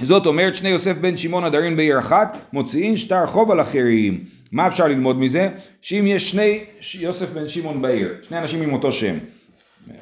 זאת 0.02 0.26
אומרת 0.26 0.54
שני 0.54 0.68
יוסף 0.68 0.96
בן 0.96 1.16
שמעון 1.16 1.44
הדרים 1.44 1.76
בעיר 1.76 1.98
אחת, 1.98 2.38
מוציאין 2.52 2.96
שטר 2.96 3.26
חוב 3.26 3.50
על 3.50 3.60
אחרים. 3.60 4.24
מה 4.52 4.66
אפשר 4.66 4.86
ללמוד 4.88 5.18
מזה? 5.18 5.48
שאם 5.82 6.04
יש 6.06 6.30
שני 6.30 6.64
יוסף 7.00 7.32
בן 7.32 7.48
שמעון 7.48 7.82
בעיר, 7.82 8.14
שני 8.22 8.38
אנשים 8.38 8.62
עם 8.62 8.72
אותו 8.72 8.92
שם, 8.92 9.14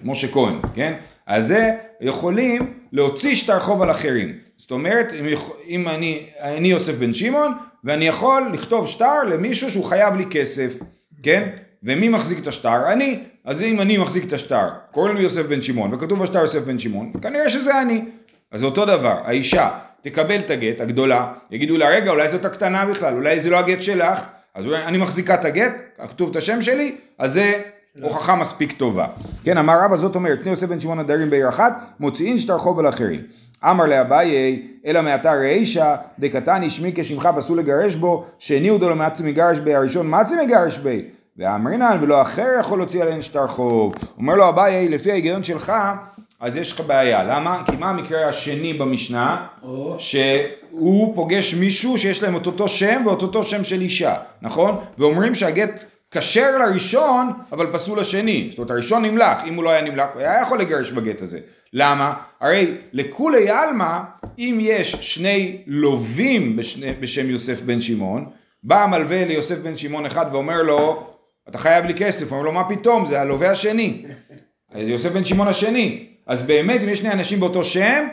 משה 0.04 0.28
כהן, 0.28 0.54
כן? 0.74 0.92
אז 1.26 1.46
זה 1.46 1.70
יכולים 2.00 2.74
להוציא 2.92 3.34
שטר 3.34 3.60
חוב 3.60 3.82
על 3.82 3.90
אחרים. 3.90 4.32
זאת 4.56 4.70
אומרת, 4.70 5.12
אם, 5.12 5.26
אם 5.68 5.88
אני, 5.88 6.26
אני 6.40 6.68
יוסף 6.68 6.94
בן 6.94 7.14
שמעון, 7.14 7.52
ואני 7.84 8.06
יכול 8.06 8.50
לכתוב 8.52 8.86
שטר 8.86 9.22
למישהו 9.30 9.70
שהוא 9.70 9.84
חייב 9.84 10.16
לי 10.16 10.24
כסף, 10.30 10.78
כן? 11.22 11.48
ומי 11.82 12.08
מחזיק 12.08 12.38
את 12.38 12.46
השטר? 12.46 12.92
אני. 12.92 13.18
אז 13.44 13.62
אם 13.62 13.80
אני 13.80 13.98
מחזיק 13.98 14.24
את 14.24 14.32
השטר, 14.32 14.68
קוראים 14.92 15.16
לי 15.16 15.22
יוסף 15.22 15.46
בן 15.46 15.62
שמעון, 15.62 15.94
וכתוב 15.94 16.22
בשטר 16.22 16.38
יוסף 16.38 16.60
בן 16.60 16.78
שמעון, 16.78 17.12
כנראה 17.22 17.48
שזה 17.48 17.82
אני. 17.82 18.04
אז 18.52 18.64
אותו 18.64 18.84
דבר, 18.84 19.16
האישה 19.24 19.70
תקבל 20.00 20.38
את 20.38 20.50
הגט, 20.50 20.80
הגדולה, 20.80 21.32
יגידו 21.50 21.76
לה, 21.76 21.88
רגע, 21.88 22.10
אולי 22.10 22.28
זאת 22.28 22.44
הקטנה 22.44 22.86
בכלל, 22.86 23.14
אולי 23.14 23.40
זה 23.40 23.50
לא 23.50 23.58
הגט 23.58 23.82
שלך, 23.82 24.24
אז 24.54 24.66
אולי 24.66 24.84
אני 24.84 24.98
מחזיקה 24.98 25.34
את 25.34 25.44
הגט, 25.44 25.72
כתוב 26.08 26.30
את 26.30 26.36
השם 26.36 26.62
שלי, 26.62 26.96
אז 27.18 27.32
זה 27.32 27.52
הוכחה 28.02 28.34
מספיק 28.34 28.72
טובה. 28.72 29.06
כן, 29.44 29.58
אמר 29.58 29.74
רבא 29.84 29.96
זאת 29.96 30.14
אומרת, 30.14 30.38
שני 30.40 30.50
יוסף 30.50 30.66
בן 30.66 30.80
שמעון 30.80 30.98
הדרים 30.98 31.30
בעיר 31.30 31.48
אחת, 31.48 31.72
מוציאין 32.00 32.38
שטר 32.38 32.58
חוב 32.58 32.78
על 32.78 32.88
אחרים. 32.88 33.20
אמר 33.64 33.86
לאביי, 33.86 34.62
אלא 34.86 35.02
מעתה 35.02 35.32
רישא, 35.32 35.94
דקתני 36.18 36.70
שמי 36.70 36.92
כשמך 36.94 37.28
פסול 37.36 37.58
לגרש 37.58 37.94
בו, 37.94 38.24
שני 38.38 38.68
הוא 38.68 38.80
דלא 38.80 38.94
מעצי 38.94 39.22
מגרש 39.22 39.58
בי, 39.58 39.74
הראשון 39.74 40.06
מעצי 40.06 40.34
מגרש 40.44 40.78
בי. 40.78 41.02
ואמרינן 41.36 41.98
ולא 42.00 42.22
אחר 42.22 42.48
יכול 42.60 42.78
להוציא 42.78 43.02
עליהן 43.02 43.22
שטר 43.22 43.46
חוב. 43.48 43.94
אומר 44.18 44.34
לו 44.34 44.48
אביי, 44.48 44.88
לפי 44.88 45.10
ההיגיון 45.10 45.42
שלך, 45.42 45.72
אז 46.42 46.56
יש 46.56 46.72
לך 46.72 46.80
בעיה. 46.80 47.24
למה? 47.24 47.62
כי 47.66 47.76
מה 47.76 47.90
המקרה 47.90 48.28
השני 48.28 48.72
במשנה? 48.72 49.46
שהוא 49.98 51.14
פוגש 51.14 51.54
מישהו 51.54 51.98
שיש 51.98 52.22
להם 52.22 52.36
את 52.36 52.46
אותו 52.46 52.68
שם 52.68 53.02
ואת 53.06 53.22
אותו 53.22 53.42
שם 53.42 53.64
של 53.64 53.80
אישה, 53.80 54.14
נכון? 54.42 54.76
ואומרים 54.98 55.34
שהגט 55.34 55.84
כשר 56.10 56.58
לראשון, 56.58 57.32
אבל 57.52 57.66
פסול 57.72 58.00
לשני. 58.00 58.46
זאת 58.50 58.58
אומרת, 58.58 58.70
הראשון 58.70 59.04
נמלח, 59.04 59.42
אם 59.46 59.54
הוא 59.54 59.64
לא 59.64 59.70
היה 59.70 59.82
נמלח, 59.82 60.06
הוא 60.14 60.20
היה 60.22 60.40
יכול 60.42 60.60
לגרש 60.60 60.90
בגט 60.90 61.22
הזה. 61.22 61.40
למה? 61.72 62.14
הרי 62.40 62.74
לכולי 62.92 63.50
עלמא, 63.50 63.98
אם 64.38 64.58
יש 64.60 64.92
שני 64.92 65.62
לווים 65.66 66.56
בשני, 66.56 66.92
בשם 67.00 67.30
יוסף 67.30 67.62
בן 67.62 67.80
שמעון, 67.80 68.30
בא 68.62 68.82
המלווה 68.82 69.24
ליוסף 69.24 69.58
בן 69.58 69.76
שמעון 69.76 70.06
אחד 70.06 70.26
ואומר 70.32 70.62
לו, 70.62 71.06
אתה 71.48 71.58
חייב 71.58 71.84
לי 71.84 71.94
כסף, 71.94 72.26
הוא 72.26 72.38
אומר 72.38 72.44
לו, 72.44 72.52
מה 72.52 72.68
פתאום, 72.68 73.06
זה 73.06 73.20
הלווה 73.20 73.50
השני. 73.50 74.04
יוסף 74.74 75.12
בן 75.12 75.24
שמעון 75.24 75.48
השני. 75.48 76.11
אז 76.26 76.42
באמת, 76.42 76.82
אם 76.82 76.88
יש 76.88 76.98
שני 76.98 77.12
אנשים 77.12 77.40
באותו 77.40 77.64
שם, 77.64 78.08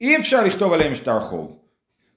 אי 0.00 0.16
אפשר 0.16 0.44
לכתוב 0.44 0.72
עליהם 0.72 0.94
שטר 0.94 1.20
חוב. 1.20 1.56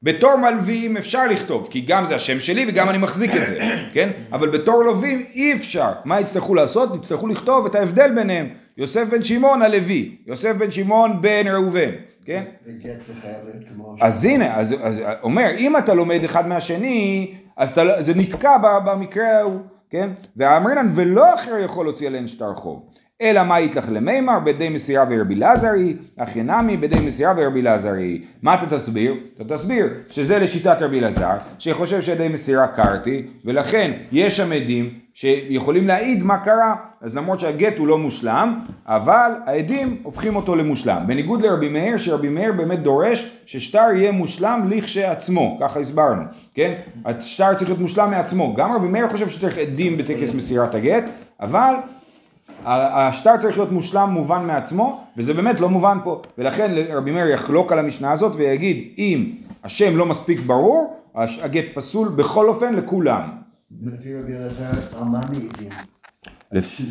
בתור 0.03 0.35
מלווים 0.35 0.97
אפשר 0.97 1.27
לכתוב, 1.27 1.67
כי 1.71 1.81
גם 1.81 2.05
זה 2.05 2.15
השם 2.15 2.39
שלי 2.39 2.65
וגם 2.67 2.89
אני 2.89 2.97
מחזיק 2.97 3.35
את 3.35 3.47
זה, 3.47 3.59
כן? 3.93 4.09
אבל 4.31 4.49
בתור 4.49 4.83
לווים 4.83 5.25
אי 5.33 5.53
אפשר. 5.53 5.91
מה 6.05 6.19
יצטרכו 6.21 6.55
לעשות? 6.55 6.95
יצטרכו 6.95 7.27
לכתוב 7.27 7.65
את 7.65 7.75
ההבדל 7.75 8.11
ביניהם. 8.15 8.49
יוסף 8.77 9.07
בן 9.09 9.23
שמעון 9.23 9.61
הלוי, 9.61 10.15
יוסף 10.27 10.55
בן 10.55 10.71
שמעון 10.71 11.21
בן 11.21 11.47
ראובן, 11.47 11.89
כן? 12.25 12.43
אז 14.01 14.25
הנה, 14.25 14.55
אז, 14.55 14.75
אז 14.83 15.01
אומר, 15.23 15.49
אם 15.57 15.77
אתה 15.77 15.93
לומד 15.93 16.23
אחד 16.23 16.47
מהשני, 16.47 17.33
אז 17.57 17.71
אתה, 17.71 17.83
לא- 17.83 18.01
זה 18.01 18.13
נתקע 18.15 18.57
במקרה 18.85 19.37
ההוא, 19.39 19.59
כן? 19.89 20.09
ואמרינן 20.37 20.91
ולא 20.95 21.33
אחר 21.35 21.57
יכול 21.65 21.85
להוציא 21.85 22.07
עליהן 22.07 22.27
שטר 22.27 22.53
חוב. 22.53 22.83
אלא 23.21 23.43
מה 23.43 23.59
יתלך 23.59 23.85
למימר 23.91 24.39
בידי 24.39 24.69
מסירה 24.69 25.05
ורבי 25.09 25.35
לזרי, 25.35 25.95
אחי 26.17 26.43
נמי 26.43 26.77
בידי 26.77 26.99
מסירה 26.99 27.33
ורבי 27.37 27.61
לזרי. 27.61 28.21
מה 28.41 28.53
אתה 28.53 28.65
תסביר? 28.65 29.15
אתה 29.35 29.55
תסביר 29.55 29.87
שזה 30.09 30.39
לשיטת 30.39 30.77
רבי 30.81 30.99
אלעזר, 30.99 31.35
שחושב 31.59 32.01
שידי 32.01 32.27
מסירה 32.27 32.67
קרתי, 32.67 33.23
ולכן 33.45 33.91
יש 34.11 34.37
שם 34.37 34.51
עדים 34.51 34.89
שיכולים 35.13 35.87
להעיד 35.87 36.23
מה 36.23 36.37
קרה, 36.37 36.75
אז 37.01 37.17
למרות 37.17 37.39
שהגט 37.39 37.77
הוא 37.77 37.87
לא 37.87 37.97
מושלם, 37.97 38.59
אבל 38.85 39.31
העדים 39.45 39.97
הופכים 40.03 40.35
אותו 40.35 40.55
למושלם. 40.55 41.03
בניגוד 41.07 41.41
לרבי 41.41 41.69
מאיר, 41.69 41.97
שרבי 41.97 42.29
מאיר 42.29 42.51
באמת 42.51 42.79
דורש 42.79 43.37
ששטר 43.45 43.87
יהיה 43.95 44.11
מושלם 44.11 44.67
לכשעצמו, 44.69 45.57
ככה 45.61 45.79
הסברנו, 45.79 46.21
כן? 46.53 46.73
השטר 47.05 47.53
צריך 47.53 47.69
להיות 47.69 47.81
מושלם 47.81 48.11
מעצמו. 48.11 48.53
גם 48.55 48.71
רבי 48.71 48.87
מאיר 48.87 49.09
חושב 49.09 49.27
שצריך 49.27 49.57
עדים 49.57 49.97
בטקס 49.97 50.33
מסירת 50.33 50.75
הגט, 50.75 51.03
אבל 51.39 51.73
השטר 52.65 53.37
צריך 53.37 53.57
להיות 53.57 53.71
מושלם 53.71 54.09
מובן 54.09 54.47
מעצמו, 54.47 55.03
וזה 55.17 55.33
באמת 55.33 55.59
לא 55.59 55.69
מובן 55.69 55.97
פה, 56.03 56.21
ולכן 56.37 56.75
רבי 56.93 57.11
מאיר 57.11 57.27
יחלוק 57.27 57.71
על 57.71 57.79
המשנה 57.79 58.11
הזאת 58.11 58.35
ויגיד 58.35 58.93
אם 58.97 59.31
השם 59.63 59.97
לא 59.97 60.05
מספיק 60.05 60.39
ברור, 60.39 60.97
הגט 61.15 61.65
פסול 61.73 62.09
בכל 62.09 62.47
אופן 62.49 62.73
לכולם. 62.73 63.29
לפי 63.83 64.15
רבי 64.15 64.33
אלעזר, 64.37 64.97
על 64.97 65.03
מה 65.03 65.19
מעידים? 65.29 65.69
לפי- 66.51 66.83